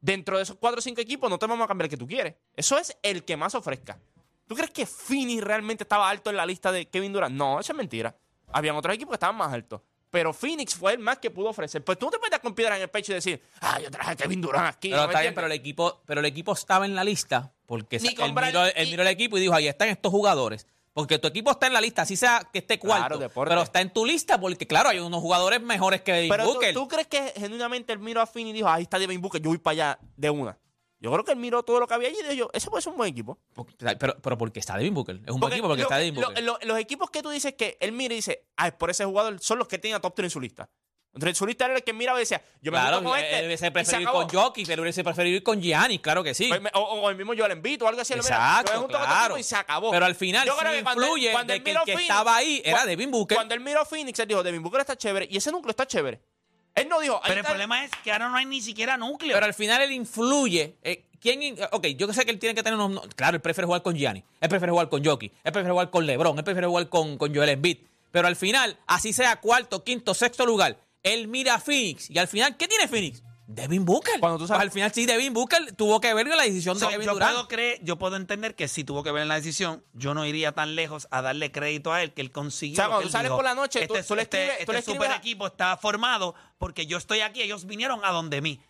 Dentro 0.00 0.36
de 0.36 0.44
esos 0.44 0.56
cuatro 0.56 0.78
o 0.78 0.82
cinco 0.82 1.00
equipos 1.00 1.28
no 1.28 1.36
te 1.38 1.46
vamos 1.46 1.64
a 1.64 1.68
cambiar 1.68 1.86
el 1.86 1.90
que 1.90 1.96
tú 1.96 2.06
quieres. 2.06 2.36
Eso 2.54 2.78
es 2.78 2.96
el 3.02 3.24
que 3.24 3.36
más 3.36 3.54
ofrezca. 3.56 3.98
¿Tú 4.46 4.54
crees 4.54 4.70
que 4.70 4.86
Phoenix 4.86 5.42
realmente 5.42 5.82
estaba 5.84 6.08
alto 6.08 6.30
en 6.30 6.36
la 6.36 6.46
lista 6.46 6.70
de 6.72 6.88
Kevin 6.88 7.12
Durant? 7.12 7.34
No, 7.34 7.58
eso 7.60 7.72
es 7.72 7.76
mentira. 7.76 8.16
Habían 8.52 8.76
otros 8.76 8.94
equipos 8.94 9.10
que 9.12 9.16
estaban 9.16 9.36
más 9.36 9.52
altos. 9.52 9.80
Pero 10.10 10.32
Phoenix 10.32 10.74
fue 10.74 10.92
el 10.92 10.98
más 10.98 11.18
que 11.18 11.30
pudo 11.30 11.48
ofrecer. 11.50 11.84
Pues 11.84 11.98
tú 11.98 12.06
no 12.06 12.12
te 12.12 12.30
dar 12.30 12.40
con 12.40 12.54
piedra 12.54 12.76
en 12.76 12.82
el 12.82 12.88
pecho 12.88 13.12
y 13.12 13.14
decir, 13.14 13.40
ah, 13.60 13.80
yo 13.80 13.90
traje 13.90 14.10
a 14.10 14.16
Kevin 14.16 14.40
Durant 14.40 14.66
aquí. 14.66 14.90
Pero 14.90 15.02
¿no 15.02 15.08
está 15.08 15.20
bien, 15.20 15.34
pero 15.34 15.46
el 15.46 15.52
equipo, 15.52 16.02
pero 16.04 16.20
el 16.20 16.26
equipo 16.26 16.52
estaba 16.52 16.84
en 16.84 16.94
la 16.94 17.04
lista 17.04 17.52
porque 17.66 17.96
él, 17.96 18.34
miró, 18.34 18.64
él 18.66 18.90
miró 18.90 19.02
el 19.02 19.08
equipo 19.08 19.38
y 19.38 19.40
dijo, 19.40 19.54
ahí 19.54 19.68
están 19.68 19.88
estos 19.88 20.10
jugadores. 20.10 20.66
Porque 20.92 21.20
tu 21.20 21.28
equipo 21.28 21.52
está 21.52 21.68
en 21.68 21.72
la 21.72 21.80
lista, 21.80 22.02
así 22.02 22.16
sea 22.16 22.48
que 22.52 22.58
esté 22.58 22.80
cuarto. 22.80 23.06
Claro, 23.06 23.18
deporte. 23.18 23.48
pero 23.48 23.62
está 23.62 23.80
en 23.80 23.90
tu 23.92 24.04
lista 24.04 24.40
porque, 24.40 24.66
claro, 24.66 24.88
hay 24.88 24.98
unos 24.98 25.20
jugadores 25.20 25.62
mejores 25.62 26.02
que 26.02 26.12
Devin 26.12 26.30
Pero 26.30 26.44
tú, 26.44 26.52
Booker. 26.54 26.74
tú 26.74 26.88
crees 26.88 27.06
que 27.06 27.32
genuinamente 27.36 27.92
él 27.92 28.00
miró 28.00 28.20
a 28.20 28.26
Phoenix 28.26 28.50
y 28.50 28.52
dijo, 28.54 28.68
ahí 28.68 28.82
está 28.82 28.98
Devin 28.98 29.20
Booker, 29.20 29.40
yo 29.40 29.50
voy 29.50 29.58
para 29.58 29.72
allá 29.72 29.98
de 30.16 30.30
una. 30.30 30.58
Yo 31.00 31.10
creo 31.10 31.24
que 31.24 31.32
él 31.32 31.38
miró 31.38 31.62
todo 31.62 31.80
lo 31.80 31.86
que 31.88 31.94
había 31.94 32.08
allí 32.08 32.18
y 32.20 32.22
dijo, 32.22 32.34
yo, 32.34 32.50
ese 32.52 32.68
puede 32.68 32.82
ser 32.82 32.90
un 32.92 32.98
buen 32.98 33.10
equipo. 33.10 33.38
Pero, 33.98 34.16
pero 34.20 34.36
porque 34.38 34.60
está 34.60 34.76
Devin 34.76 34.92
Booker. 34.94 35.18
Es 35.26 35.32
un 35.32 35.40
buen 35.40 35.52
equipo 35.52 35.66
porque 35.68 35.82
lo- 35.82 35.88
está 35.88 35.96
Devin 35.96 36.14
Booker. 36.14 36.42
lo- 36.44 36.58
los 36.62 36.78
equipos 36.78 37.10
que 37.10 37.22
tú 37.22 37.30
dices 37.30 37.54
que 37.54 37.78
él 37.80 37.92
mira 37.92 38.12
y 38.12 38.16
dice, 38.18 38.46
ah, 38.58 38.68
es 38.68 38.74
por 38.74 38.90
ese 38.90 39.04
jugador, 39.06 39.40
son 39.40 39.58
los 39.58 39.66
que 39.66 39.78
tienen 39.78 39.96
a 39.96 40.00
top 40.00 40.14
3 40.14 40.26
en 40.26 40.30
su 40.30 40.40
lista. 40.40 40.68
Entonces, 41.12 41.30
en 41.30 41.34
su 41.36 41.46
lista 41.46 41.64
era 41.64 41.74
el 41.74 41.82
que 41.82 41.92
miraba 41.92 42.20
y 42.20 42.22
decía, 42.22 42.40
yo 42.62 42.70
me 42.70 42.78
claro, 42.78 42.96
junto 42.98 43.10
con 43.10 43.18
él 43.18 43.24
este. 43.24 43.46
hubiese 43.46 43.64
y 43.64 43.66
se 43.66 43.70
preferido 43.72 44.10
ir 44.10 44.14
con 44.14 44.28
Jokic, 44.28 44.68
él 44.68 44.80
hubiese 44.80 45.02
preferido 45.02 45.36
ir 45.38 45.42
con 45.42 45.60
Giannis, 45.60 46.00
claro 46.00 46.22
que 46.22 46.34
sí. 46.34 46.52
O, 46.52 46.54
el- 46.54 46.70
o- 46.74 46.78
o 46.80 47.10
el 47.10 47.16
mismo 47.16 47.32
Joel 47.36 47.50
Embiid 47.50 47.82
o 47.82 47.88
algo 47.88 48.00
así. 48.02 48.12
él 48.12 48.20
mira, 48.22 48.36
Exacto, 48.36 48.72
este 48.82 48.86
claro. 48.96 49.36
y 49.38 49.42
se 49.42 49.56
acabó. 49.56 49.90
Pero 49.90 50.04
al 50.06 50.14
final 50.14 50.46
Yo 50.46 50.52
sí 50.52 50.58
creo 50.60 50.72
que 50.72 50.82
cuando 50.84 51.02
él- 51.02 51.08
influye 51.08 51.32
cuando 51.32 51.50
de 51.52 51.56
él 51.56 51.64
que 51.64 51.70
el 51.72 51.76
Phoenix- 51.78 52.00
estaba 52.02 52.36
ahí 52.36 52.62
era 52.64 52.86
Devin 52.86 53.10
Booker. 53.10 53.34
Cuando 53.36 53.54
él 53.54 53.60
miró 53.60 53.84
Phoenix, 53.86 54.18
él 54.20 54.28
dijo, 54.28 54.42
Devin 54.44 54.62
Booker 54.62 54.80
está 54.82 54.96
chévere 54.96 55.26
y 55.28 55.36
ese 55.38 55.50
núcleo 55.50 55.70
está 55.70 55.84
chévere. 55.84 56.20
Él 56.74 56.88
no 56.88 57.00
dijo, 57.00 57.20
Pero 57.26 57.40
el 57.40 57.44
problema 57.46 57.84
es 57.84 57.90
que 58.02 58.12
ahora 58.12 58.28
no 58.28 58.36
hay 58.36 58.46
ni 58.46 58.60
siquiera 58.60 58.96
núcleo. 58.96 59.34
Pero 59.34 59.46
al 59.46 59.54
final 59.54 59.82
él 59.82 59.92
influye. 59.92 60.76
eh, 60.82 61.04
¿quién 61.20 61.42
in- 61.42 61.56
ok, 61.72 61.86
yo 61.88 62.12
sé 62.12 62.24
que 62.24 62.30
él 62.30 62.38
tiene 62.38 62.54
que 62.54 62.62
tener 62.62 62.78
unos. 62.78 62.90
no- 62.90 63.02
Claro, 63.16 63.36
él 63.36 63.40
prefiere 63.42 63.66
jugar 63.66 63.82
con 63.82 63.94
Gianni. 63.96 64.24
Él 64.40 64.48
prefiere 64.48 64.70
jugar 64.70 64.88
con 64.88 65.04
Jokic. 65.04 65.32
Él 65.44 65.52
prefiere 65.52 65.70
jugar 65.72 65.90
con 65.90 66.06
LeBron. 66.06 66.38
Él 66.38 66.44
prefiere 66.44 66.66
jugar 66.66 66.88
con, 66.88 67.18
con 67.18 67.34
Joel 67.34 67.50
Embiid. 67.50 67.78
Pero 68.12 68.26
al 68.28 68.36
final, 68.36 68.76
así 68.86 69.12
sea 69.12 69.36
cuarto, 69.36 69.84
quinto, 69.84 70.14
sexto 70.14 70.44
lugar, 70.46 70.78
él 71.02 71.28
mira 71.28 71.54
a 71.54 71.60
Phoenix. 71.60 72.10
Y 72.10 72.18
al 72.18 72.28
final, 72.28 72.56
¿qué 72.56 72.66
tiene 72.66 72.88
Phoenix? 72.88 73.22
Devin 73.52 73.84
Booker. 73.84 74.20
Cuando 74.20 74.38
tú 74.38 74.46
sabes- 74.46 74.62
al 74.62 74.70
final, 74.70 74.92
sí, 74.92 75.06
Devin 75.06 75.34
Booker 75.34 75.72
tuvo 75.74 76.00
que 76.00 76.14
ver 76.14 76.28
con 76.28 76.36
la 76.36 76.44
decisión 76.44 76.78
de 76.78 76.86
Kevin 76.86 77.06
yo 77.06 77.14
Durant. 77.14 77.32
puedo 77.32 77.48
creer, 77.48 77.80
yo 77.82 77.96
puedo 77.98 78.14
entender 78.16 78.54
que 78.54 78.68
si 78.68 78.84
tuvo 78.84 79.02
que 79.02 79.10
ver 79.10 79.22
en 79.22 79.28
la 79.28 79.34
decisión, 79.34 79.84
yo 79.92 80.14
no 80.14 80.24
iría 80.24 80.52
tan 80.52 80.76
lejos 80.76 81.08
a 81.10 81.20
darle 81.20 81.50
crédito 81.50 81.92
a 81.92 82.00
él 82.02 82.12
que 82.12 82.20
él 82.20 82.30
consiguió. 82.30 82.74
O 82.74 82.76
sea, 82.76 82.86
cuando 82.86 83.06
tú 83.06 83.10
sales 83.12 83.24
dijo. 83.30 83.36
por 83.36 83.44
la 83.44 83.54
noche, 83.54 83.86
tú- 83.88 83.96
este, 83.96 84.06
tú 84.06 84.14
le 84.14 84.22
este- 84.22 84.46
escribes- 84.46 84.66
tú 84.66 84.72
le 84.72 84.78
este 84.78 84.92
super 84.92 85.10
a- 85.10 85.16
equipo 85.16 85.46
está 85.48 85.76
formado 85.76 86.34
porque 86.58 86.86
yo 86.86 86.96
estoy 86.96 87.20
aquí, 87.22 87.42
ellos 87.42 87.66
vinieron 87.66 88.00
a 88.04 88.10
donde 88.12 88.40
mí. 88.40 88.60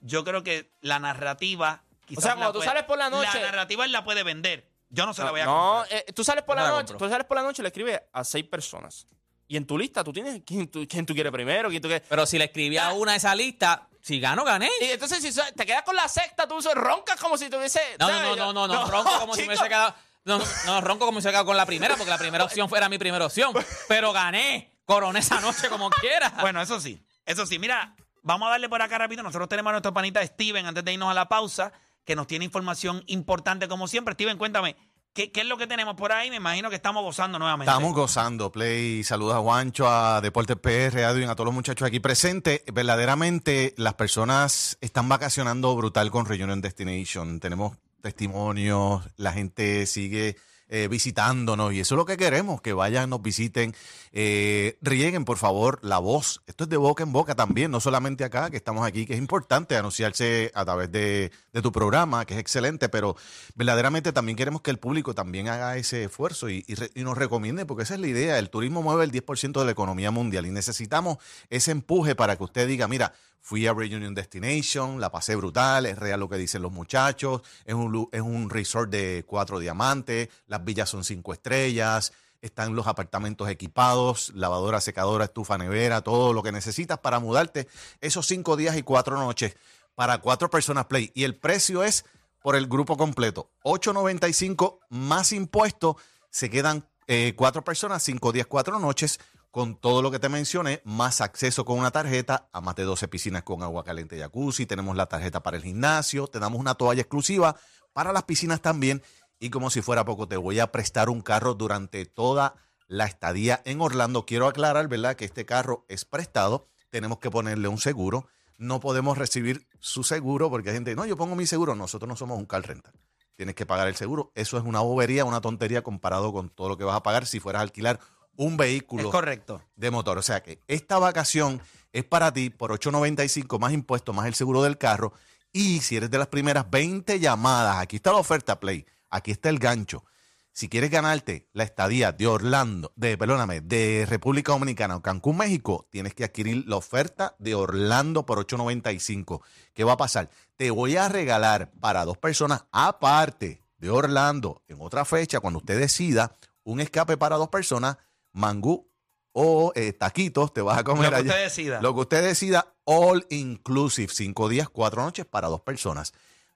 Yo 0.00 0.24
creo 0.24 0.42
que 0.42 0.70
la 0.80 0.98
narrativa, 0.98 1.82
quizás 2.06 2.24
sea, 2.24 2.34
cuando 2.34 2.52
tú 2.52 2.58
puede- 2.58 2.68
sales 2.70 2.84
por 2.84 2.98
la 2.98 3.10
noche- 3.10 3.40
la 3.40 3.50
narrativa 3.52 3.84
él 3.84 3.92
la 3.92 4.04
puede 4.04 4.22
vender. 4.24 4.66
Yo 4.90 5.06
no 5.06 5.14
se 5.14 5.22
la 5.22 5.30
voy 5.30 5.40
a 5.40 5.44
No, 5.44 5.84
eh, 5.90 6.06
tú 6.14 6.24
sales 6.24 6.42
por 6.44 6.56
No 6.56 6.62
la 6.62 6.70
la 6.70 6.76
noche, 6.76 6.94
tú 6.98 7.08
sales 7.08 7.26
por 7.26 7.36
la 7.36 7.42
noche 7.42 7.60
y 7.60 7.64
le 7.64 7.68
escribes 7.68 8.00
a 8.12 8.24
seis 8.24 8.44
personas. 8.46 9.06
Y 9.46 9.56
en 9.56 9.66
tu 9.66 9.78
lista 9.78 10.02
tú 10.04 10.12
tienes 10.12 10.42
quién 10.46 10.68
tú, 10.68 10.86
quién 10.88 11.06
tú 11.06 11.14
quieres 11.14 11.32
primero, 11.32 11.68
quién 11.68 11.80
tú 11.82 11.88
quieres. 11.88 12.06
Pero 12.08 12.26
si 12.26 12.38
le 12.38 12.44
escribí 12.46 12.76
a 12.78 12.92
una 12.92 13.12
de 13.12 13.18
esa 13.18 13.34
lista, 13.34 13.88
si 14.08 14.20
gano, 14.20 14.42
gané. 14.42 14.70
Y 14.80 14.86
entonces 14.86 15.22
si 15.22 15.38
te 15.54 15.66
quedas 15.66 15.82
con 15.82 15.94
la 15.94 16.08
sexta, 16.08 16.48
tú 16.48 16.58
roncas 16.74 17.20
como 17.20 17.36
si 17.36 17.50
tuviese. 17.50 17.78
No, 17.98 18.08
no, 18.08 18.22
no, 18.22 18.36
no, 18.36 18.52
no, 18.54 18.66
no, 18.66 18.90
ronco 18.90 19.18
como 19.20 19.34
si 19.34 19.42
me 19.42 19.48
hubiese 19.48 19.68
quedado. 19.68 19.94
No, 20.24 20.38
no, 20.38 20.44
no, 20.64 20.80
ronco 20.80 21.04
como 21.04 21.20
si 21.20 21.26
hubiese 21.26 21.28
quedado 21.28 21.44
con 21.44 21.58
la 21.58 21.66
primera, 21.66 21.94
porque 21.94 22.08
la 22.08 22.16
primera 22.16 22.44
opción 22.44 22.70
fuera 22.70 22.88
mi 22.88 22.96
primera 22.96 23.26
opción. 23.26 23.52
Pero 23.86 24.12
gané. 24.14 24.72
Coroné 24.86 25.18
esa 25.18 25.42
noche 25.42 25.68
como 25.68 25.90
quiera. 25.90 26.32
Bueno, 26.40 26.62
eso 26.62 26.80
sí, 26.80 27.04
eso 27.26 27.44
sí. 27.44 27.58
Mira, 27.58 27.94
vamos 28.22 28.48
a 28.48 28.52
darle 28.52 28.70
por 28.70 28.80
acá 28.80 28.96
rápido. 28.96 29.22
Nosotros 29.22 29.46
tenemos 29.46 29.68
a 29.68 29.72
nuestro 29.72 29.92
panita 29.92 30.26
Steven 30.26 30.64
antes 30.64 30.82
de 30.82 30.94
irnos 30.94 31.10
a 31.10 31.14
la 31.14 31.28
pausa, 31.28 31.70
que 32.06 32.16
nos 32.16 32.26
tiene 32.26 32.46
información 32.46 33.04
importante 33.08 33.68
como 33.68 33.88
siempre. 33.88 34.14
Steven, 34.14 34.38
cuéntame, 34.38 34.74
¿qué, 35.12 35.30
es 35.34 35.46
lo 35.46 35.56
que 35.56 35.66
tenemos 35.66 35.94
por 35.94 36.12
ahí? 36.12 36.30
Me 36.30 36.36
imagino 36.36 36.70
que 36.70 36.76
estamos 36.76 37.02
gozando 37.02 37.38
nuevamente. 37.38 37.70
Estamos 37.70 37.94
gozando, 37.94 38.52
Play. 38.52 39.04
Saludos 39.04 39.36
a 39.36 39.40
Juancho, 39.40 39.88
a 39.88 40.20
Deportes 40.20 40.56
PR, 40.56 40.98
a 41.04 41.10
Edwin, 41.10 41.28
a 41.28 41.34
todos 41.34 41.46
los 41.46 41.54
muchachos 41.54 41.86
aquí 41.86 42.00
presentes. 42.00 42.62
Verdaderamente, 42.72 43.74
las 43.76 43.94
personas 43.94 44.78
están 44.80 45.08
vacacionando 45.08 45.74
brutal 45.76 46.10
con 46.10 46.26
Reunion 46.26 46.60
Destination. 46.60 47.40
Tenemos 47.40 47.76
testimonios, 48.00 49.02
la 49.16 49.32
gente 49.32 49.86
sigue 49.86 50.36
eh, 50.68 50.88
visitándonos 50.88 51.72
y 51.72 51.80
eso 51.80 51.94
es 51.94 51.96
lo 51.96 52.04
que 52.04 52.16
queremos, 52.16 52.60
que 52.60 52.72
vayan, 52.72 53.10
nos 53.10 53.22
visiten, 53.22 53.74
eh, 54.12 54.76
rieguen 54.82 55.24
por 55.24 55.38
favor 55.38 55.78
la 55.82 55.98
voz. 55.98 56.42
Esto 56.46 56.64
es 56.64 56.70
de 56.70 56.76
boca 56.76 57.02
en 57.02 57.12
boca 57.12 57.34
también, 57.34 57.70
no 57.70 57.80
solamente 57.80 58.24
acá, 58.24 58.50
que 58.50 58.56
estamos 58.58 58.86
aquí, 58.86 59.06
que 59.06 59.14
es 59.14 59.18
importante 59.18 59.76
anunciarse 59.76 60.50
a 60.54 60.64
través 60.64 60.92
de, 60.92 61.32
de 61.52 61.62
tu 61.62 61.72
programa, 61.72 62.26
que 62.26 62.34
es 62.34 62.40
excelente, 62.40 62.88
pero 62.88 63.16
verdaderamente 63.54 64.12
también 64.12 64.36
queremos 64.36 64.62
que 64.62 64.70
el 64.70 64.78
público 64.78 65.14
también 65.14 65.48
haga 65.48 65.76
ese 65.76 66.04
esfuerzo 66.04 66.50
y, 66.50 66.64
y 66.94 67.02
nos 67.02 67.16
recomiende, 67.16 67.64
porque 67.64 67.84
esa 67.84 67.94
es 67.94 68.00
la 68.00 68.08
idea. 68.08 68.38
El 68.38 68.50
turismo 68.50 68.82
mueve 68.82 69.04
el 69.04 69.12
10% 69.12 69.58
de 69.58 69.64
la 69.64 69.72
economía 69.72 70.10
mundial 70.10 70.46
y 70.46 70.50
necesitamos 70.50 71.18
ese 71.50 71.70
empuje 71.70 72.14
para 72.14 72.36
que 72.36 72.44
usted 72.44 72.68
diga, 72.68 72.88
mira, 72.88 73.14
fui 73.40 73.66
a 73.66 73.72
Reunion 73.72 74.14
Destination, 74.14 75.00
la 75.00 75.10
pasé 75.10 75.36
brutal, 75.36 75.86
es 75.86 75.98
real 75.98 76.20
lo 76.20 76.28
que 76.28 76.36
dicen 76.36 76.62
los 76.62 76.72
muchachos, 76.72 77.42
es 77.64 77.74
un, 77.74 78.08
es 78.12 78.20
un 78.20 78.50
resort 78.50 78.90
de 78.90 79.24
cuatro 79.26 79.58
diamantes, 79.58 80.28
las 80.46 80.64
villas 80.64 80.88
son 80.88 81.04
cinco 81.04 81.32
estrellas, 81.32 82.12
están 82.40 82.74
los 82.76 82.86
apartamentos 82.86 83.48
equipados, 83.48 84.32
lavadora, 84.34 84.80
secadora, 84.80 85.24
estufa, 85.24 85.58
nevera, 85.58 86.02
todo 86.02 86.32
lo 86.32 86.42
que 86.42 86.52
necesitas 86.52 86.98
para 86.98 87.18
mudarte 87.18 87.68
esos 88.00 88.26
cinco 88.26 88.56
días 88.56 88.76
y 88.76 88.82
cuatro 88.82 89.16
noches 89.18 89.56
para 89.94 90.18
cuatro 90.18 90.48
personas 90.48 90.86
play. 90.86 91.10
Y 91.14 91.24
el 91.24 91.34
precio 91.34 91.82
es 91.82 92.04
por 92.40 92.54
el 92.54 92.68
grupo 92.68 92.96
completo. 92.96 93.50
8.95 93.64 94.78
más 94.90 95.32
impuestos. 95.32 95.96
Se 96.30 96.48
quedan 96.48 96.86
eh, 97.08 97.34
cuatro 97.36 97.64
personas, 97.64 98.02
cinco 98.02 98.30
días, 98.30 98.46
cuatro 98.46 98.78
noches, 98.78 99.18
con 99.50 99.76
todo 99.76 100.02
lo 100.02 100.10
que 100.10 100.18
te 100.18 100.28
mencioné, 100.28 100.82
más 100.84 101.20
acceso 101.20 101.64
con 101.64 101.78
una 101.78 101.90
tarjeta 101.90 102.48
a 102.52 102.60
más 102.60 102.76
de 102.76 102.84
12 102.84 103.08
piscinas 103.08 103.42
con 103.42 103.62
agua 103.62 103.84
caliente 103.84 104.16
y 104.16 104.20
jacuzzi. 104.20 104.66
Tenemos 104.66 104.96
la 104.96 105.06
tarjeta 105.06 105.42
para 105.42 105.56
el 105.56 105.62
gimnasio, 105.62 106.26
te 106.26 106.38
damos 106.38 106.60
una 106.60 106.74
toalla 106.74 107.00
exclusiva 107.00 107.56
para 107.92 108.12
las 108.12 108.24
piscinas 108.24 108.60
también. 108.60 109.02
Y 109.40 109.50
como 109.50 109.70
si 109.70 109.82
fuera 109.82 110.04
poco, 110.04 110.28
te 110.28 110.36
voy 110.36 110.60
a 110.60 110.72
prestar 110.72 111.08
un 111.08 111.22
carro 111.22 111.54
durante 111.54 112.04
toda 112.04 112.56
la 112.88 113.04
estadía 113.04 113.62
en 113.64 113.80
Orlando. 113.80 114.26
Quiero 114.26 114.46
aclarar, 114.48 114.88
¿verdad?, 114.88 115.16
que 115.16 115.24
este 115.24 115.46
carro 115.46 115.84
es 115.88 116.04
prestado. 116.04 116.68
Tenemos 116.90 117.18
que 117.18 117.30
ponerle 117.30 117.68
un 117.68 117.78
seguro. 117.78 118.26
No 118.56 118.80
podemos 118.80 119.16
recibir 119.16 119.68
su 119.78 120.02
seguro 120.02 120.50
porque 120.50 120.70
hay 120.70 120.74
gente, 120.76 120.96
no, 120.96 121.06
yo 121.06 121.16
pongo 121.16 121.36
mi 121.36 121.46
seguro. 121.46 121.74
Nosotros 121.74 122.08
no 122.08 122.16
somos 122.16 122.38
un 122.38 122.46
car 122.46 122.66
rental. 122.66 122.94
Tienes 123.36 123.54
que 123.54 123.66
pagar 123.66 123.86
el 123.86 123.94
seguro. 123.94 124.32
Eso 124.34 124.58
es 124.58 124.64
una 124.64 124.80
bobería, 124.80 125.24
una 125.24 125.40
tontería 125.40 125.82
comparado 125.82 126.32
con 126.32 126.50
todo 126.50 126.68
lo 126.68 126.76
que 126.76 126.82
vas 126.82 126.96
a 126.96 127.04
pagar 127.04 127.24
si 127.24 127.38
fueras 127.38 127.60
a 127.60 127.62
alquilar 127.62 128.00
un 128.38 128.52
Es 128.52 128.58
vehículo 128.58 129.10
correcto. 129.10 129.60
de 129.76 129.90
motor. 129.90 130.16
O 130.16 130.22
sea 130.22 130.42
que 130.42 130.62
esta 130.66 130.98
vacación 130.98 131.60
es 131.92 132.04
para 132.04 132.32
ti 132.32 132.48
por 132.48 132.70
8.95 132.72 133.58
más 133.58 133.72
impuestos, 133.72 134.14
más 134.14 134.26
el 134.26 134.34
seguro 134.34 134.62
del 134.62 134.78
carro. 134.78 135.12
Y 135.52 135.80
si 135.80 135.96
eres 135.96 136.10
de 136.10 136.18
las 136.18 136.28
primeras 136.28 136.70
20 136.70 137.20
llamadas, 137.20 137.76
aquí 137.78 137.96
está 137.96 138.12
la 138.12 138.18
oferta 138.18 138.60
Play, 138.60 138.86
aquí 139.10 139.30
está 139.32 139.48
el 139.48 139.58
gancho. 139.58 140.04
Si 140.52 140.68
quieres 140.68 140.90
ganarte 140.90 141.48
la 141.52 141.62
estadía 141.62 142.10
de 142.12 142.26
Orlando, 142.26 142.92
de, 142.96 143.16
perdóname, 143.16 143.60
de 143.60 144.06
República 144.08 144.52
Dominicana 144.52 144.96
o 144.96 145.02
Cancún, 145.02 145.36
México, 145.36 145.86
tienes 145.90 146.14
que 146.14 146.24
adquirir 146.24 146.64
la 146.66 146.76
oferta 146.76 147.36
de 147.38 147.54
Orlando 147.54 148.26
por 148.26 148.44
8.95. 148.44 149.40
¿Qué 149.72 149.84
va 149.84 149.92
a 149.92 149.96
pasar? 149.96 150.30
Te 150.56 150.70
voy 150.72 150.96
a 150.96 151.08
regalar 151.08 151.70
para 151.80 152.04
dos 152.04 152.18
personas 152.18 152.64
aparte 152.72 153.62
de 153.78 153.90
Orlando 153.90 154.62
en 154.66 154.78
otra 154.80 155.04
fecha, 155.04 155.38
cuando 155.40 155.58
usted 155.58 155.78
decida, 155.78 156.32
un 156.64 156.80
escape 156.80 157.16
para 157.16 157.36
dos 157.36 157.48
personas, 157.48 157.96
mangú 158.32 158.88
o 159.32 159.72
eh, 159.76 159.92
taquitos, 159.92 160.52
te 160.52 160.62
vas 160.62 160.78
a 160.78 160.84
comer 160.84 161.04
Lo 161.04 161.10
que 161.10 161.16
allá. 161.16 161.30
usted 161.30 161.44
decida. 161.44 161.80
Lo 161.80 161.94
que 161.94 162.00
usted 162.00 162.24
decida, 162.24 162.74
all 162.84 163.24
inclusive, 163.30 164.12
cinco 164.12 164.48
días, 164.48 164.68
cuatro 164.68 165.02
noches 165.02 165.26
para 165.26 165.48
dos 165.48 165.60
personas. 165.60 166.12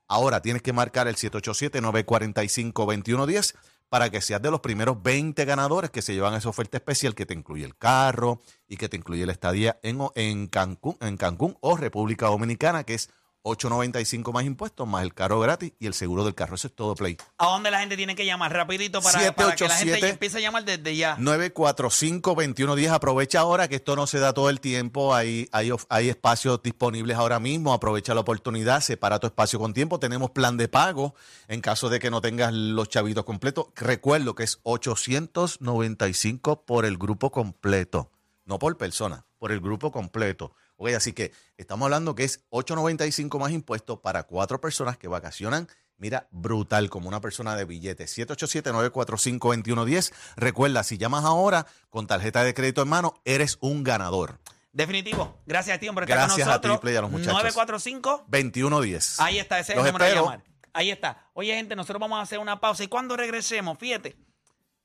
Ahora 0.09 0.43
tienes 0.43 0.63
que 0.63 0.73
marcar 0.73 1.07
el 1.09 1.17
787-945-2110 1.17 3.55
para 3.89 4.11
que 4.11 4.21
seas 4.21 4.41
de 4.41 4.51
los 4.51 4.61
primeros 4.61 5.03
20 5.03 5.45
ganadores 5.45 5.91
que 5.91 6.03
se 6.03 6.15
llevan 6.15 6.35
esa 6.35 6.49
oferta 6.49 6.79
especial 6.79 7.15
que 7.15 7.27
te 7.27 7.35
incluye 7.35 7.65
el 7.65 7.77
carro 7.77 8.41
y 8.67 8.79
que 8.79 8.89
te 8.89 8.97
incluye 8.97 9.27
la 9.27 9.33
estadía 9.33 9.79
en, 9.83 10.01
en, 10.15 10.47
Cancún, 10.49 10.97
en 11.01 11.17
Cancún 11.17 11.57
o 11.61 11.77
República 11.77 12.27
Dominicana, 12.27 12.85
que 12.85 12.95
es 12.95 13.11
8.95 13.45 14.33
más 14.33 14.45
impuestos, 14.45 14.87
más 14.87 15.03
el 15.03 15.15
carro 15.15 15.41
gratis 15.41 15.73
y 15.81 15.87
el 15.87 15.95
seguro 15.95 16.25
del 16.25 16.35
carro. 16.35 16.55
Eso 16.55 16.69
es 16.69 16.75
todo, 16.75 16.95
Play. 16.95 17.17
¿A 17.39 17.47
dónde 17.47 17.71
la 17.71 17.81
gente 17.81 17.97
tiene 17.97 18.15
que 18.15 18.25
llamar? 18.25 18.53
Rapidito 18.53 19.03
para, 19.03 19.33
para 19.33 19.57
que 19.57 19.67
la 19.67 19.75
gente 19.75 20.09
empiece 20.09 20.39
a 20.39 20.41
llamar 20.41 20.65
desde 20.65 20.97
ya. 20.97 21.17
945-2110. 21.19 22.91
Aprovecha 22.91 23.41
ahora 23.41 23.69
que 23.69 23.77
esto 23.77 23.97
no 23.97 24.07
se 24.07 24.21
da 24.21 24.33
todo 24.33 24.49
el 24.49 24.61
tiempo. 24.61 25.15
Hay, 25.15 25.49
hay, 25.53 25.73
hay 25.89 26.09
espacios 26.09 26.63
disponibles 26.63 27.17
ahora 27.17 27.41
mismo. 27.41 27.73
Aprovecha 27.73 28.15
la 28.15 28.21
oportunidad. 28.21 28.81
Separa 28.81 29.19
tu 29.19 29.27
espacio 29.27 29.59
con 29.59 29.75
tiempo. 29.75 29.99
Tenemos 29.99 30.31
plan 30.31 30.57
de 30.57 30.69
pago 30.69 31.15
en 31.49 31.61
caso 31.61 31.89
de 31.89 31.99
que 31.99 32.11
no 32.11 32.21
tengas 32.21 32.53
los 32.53 32.89
chavitos 32.89 33.25
completos. 33.25 33.67
Recuerdo 33.75 34.37
que 34.37 34.45
es 34.45 34.61
895 34.63 36.65
por 36.65 36.85
el 36.85 36.97
grupo 36.97 37.33
completo. 37.33 38.11
No 38.45 38.59
por 38.59 38.77
persona, 38.77 39.25
por 39.39 39.53
el 39.53 39.61
grupo 39.61 39.93
completo 39.93 40.53
así 40.91 41.13
que 41.13 41.33
estamos 41.57 41.87
hablando 41.87 42.15
que 42.15 42.25
es 42.25 42.45
8.95 42.51 43.39
más 43.39 43.53
impuestos 43.53 44.01
para 44.01 44.25
cuatro 44.25 44.61
personas 44.61 44.99
que 44.99 45.09
vacacionan. 45.09 45.69
Mira, 45.97 46.27
brutal, 46.33 46.91
como 46.91 47.09
una 47.09 47.21
persona 47.21 47.55
de 47.55 47.65
billete. 47.65 48.05
787-945-2110. 48.05 50.13
Recuerda, 50.37 50.83
si 50.83 50.99
llamas 50.99 51.25
ahora 51.25 51.67
con 51.91 52.09
tarjeta 52.09 52.43
de 52.43 52.55
crédito 52.55 52.83
en 52.83 52.89
mano, 52.89 53.15
eres 53.25 53.59
un 53.61 53.85
ganador. 53.85 54.41
Definitivo. 54.73 55.39
Gracias 55.47 55.77
a 55.77 55.81
ti 55.81 55.87
estar 55.87 56.07
Gracias 56.07 56.31
con 56.31 56.47
nosotros. 56.47 56.79
a 56.79 56.81
ti, 56.81 56.97
a 56.97 57.01
los 57.03 57.11
muchachos. 57.11 57.35
945 57.35 58.25
2110. 58.27 59.21
Ahí 59.21 59.39
está, 59.39 59.61
ese 59.61 59.73
es 59.73 59.79
el 59.79 59.85
número 59.85 60.05
de 60.05 60.15
llamar. 60.15 60.43
Ahí 60.73 60.91
está. 60.91 61.31
Oye, 61.35 61.55
gente, 61.55 61.77
nosotros 61.77 62.01
vamos 62.01 62.19
a 62.19 62.23
hacer 62.23 62.39
una 62.39 62.59
pausa 62.59 62.83
y 62.83 62.89
cuando 62.89 63.17
regresemos, 63.17 63.79
fíjate, 63.79 64.17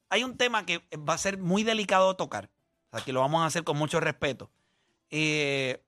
hay 0.09 0.23
un 0.23 0.37
tema 0.37 0.65
que 0.65 0.83
va 0.97 1.13
a 1.13 1.17
ser 1.17 1.37
muy 1.37 1.63
delicado 1.63 2.09
de 2.09 2.15
tocar. 2.15 2.49
Aquí 2.91 3.11
lo 3.11 3.21
vamos 3.21 3.41
a 3.41 3.45
hacer 3.45 3.63
con 3.63 3.77
mucho 3.77 3.99
respeto. 3.99 4.51
Eh, 5.09 5.81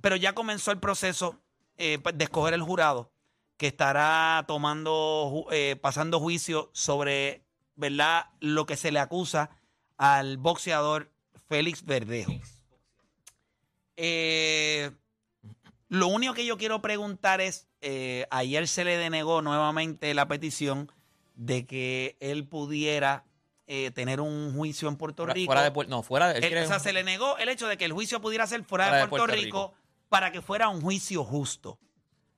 pero 0.00 0.16
ya 0.16 0.34
comenzó 0.34 0.70
el 0.70 0.78
proceso 0.78 1.40
eh, 1.76 1.98
de 2.14 2.24
escoger 2.24 2.54
el 2.54 2.62
jurado 2.62 3.10
que 3.56 3.68
estará 3.68 4.44
tomando, 4.46 5.46
eh, 5.50 5.76
pasando 5.80 6.20
juicio 6.20 6.70
sobre, 6.72 7.42
¿verdad?, 7.74 8.26
lo 8.40 8.66
que 8.66 8.76
se 8.76 8.92
le 8.92 9.00
acusa 9.00 9.50
al 9.96 10.38
boxeador 10.38 11.10
Félix 11.48 11.84
Verdejo. 11.84 12.32
Eh, 13.96 14.92
lo 15.88 16.06
único 16.06 16.34
que 16.34 16.46
yo 16.46 16.56
quiero 16.56 16.80
preguntar 16.80 17.40
es, 17.40 17.66
ayer 18.30 18.68
se 18.68 18.84
le 18.84 18.96
denegó 18.96 19.42
nuevamente 19.42 20.14
la 20.14 20.28
petición 20.28 20.92
de 21.34 21.66
que 21.66 22.16
él 22.20 22.46
pudiera 22.46 23.24
tener 23.94 24.20
un 24.20 24.54
juicio 24.54 24.88
en 24.88 24.96
Puerto 24.96 25.26
Rico. 25.26 25.52
Fuera 25.52 25.68
de, 25.68 25.86
no, 25.86 26.02
fuera 26.02 26.32
de, 26.32 26.62
O 26.62 26.66
sea, 26.66 26.78
se 26.78 26.92
le 26.92 27.02
negó 27.02 27.38
el 27.38 27.48
hecho 27.48 27.66
de 27.66 27.76
que 27.76 27.86
el 27.86 27.92
juicio 27.92 28.20
pudiera 28.20 28.46
ser 28.46 28.64
fuera, 28.64 28.94
de 28.94 29.08
Puerto, 29.08 29.26
Rico 29.26 29.74
para 30.08 30.32
que 30.32 30.42
fuera 30.42 30.68
un 30.68 30.80
juicio 30.80 31.24
justo. 31.24 31.78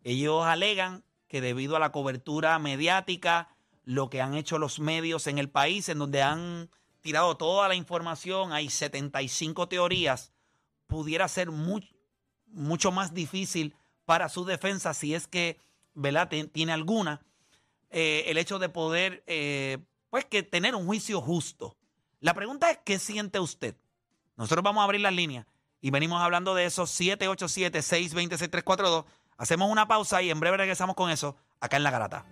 Ellos 0.02 0.44
alegan 0.44 1.04
que 1.28 1.40
debido 1.40 1.76
a 1.76 1.80
la 1.80 1.92
cobertura 1.92 2.58
mediática, 2.58 3.48
lo 3.84 4.10
que 4.10 4.20
han 4.20 4.34
hecho 4.34 4.58
los 4.58 4.80
medios 4.80 5.26
en 5.26 5.38
el 5.38 5.48
país, 5.48 5.88
en 5.88 5.98
donde 5.98 6.22
han 6.22 6.70
tirado 7.00 7.36
toda 7.36 7.68
la 7.68 7.74
información, 7.74 8.52
hay 8.52 8.68
75 8.68 9.68
teorías, 9.68 10.32
pudiera 10.86 11.28
ser 11.28 11.50
mucho 11.50 12.92
más 12.92 13.14
difícil 13.14 13.74
para 14.04 14.28
su 14.28 14.44
defensa, 14.44 14.92
si 14.92 15.14
es 15.14 15.26
que 15.26 15.58
¿verdad? 15.94 16.28
tiene 16.52 16.72
alguna, 16.72 17.24
eh, 17.90 18.24
el 18.26 18.38
hecho 18.38 18.58
de 18.58 18.68
poder, 18.68 19.22
eh, 19.26 19.78
pues 20.10 20.24
que 20.24 20.42
tener 20.42 20.74
un 20.74 20.86
juicio 20.86 21.20
justo. 21.20 21.76
La 22.18 22.34
pregunta 22.34 22.70
es, 22.70 22.78
¿qué 22.84 22.98
siente 22.98 23.38
usted? 23.38 23.76
Nosotros 24.36 24.62
vamos 24.62 24.80
a 24.80 24.84
abrir 24.84 25.00
las 25.00 25.14
líneas. 25.14 25.46
Y 25.80 25.90
venimos 25.90 26.22
hablando 26.22 26.54
de 26.54 26.66
esos 26.66 26.90
787-620-6342. 27.00 29.06
Hacemos 29.38 29.70
una 29.70 29.88
pausa 29.88 30.20
y 30.22 30.30
en 30.30 30.40
breve 30.40 30.58
regresamos 30.58 30.96
con 30.96 31.10
eso 31.10 31.36
acá 31.60 31.78
en 31.78 31.82
La 31.82 31.90
Garata. 31.90 32.26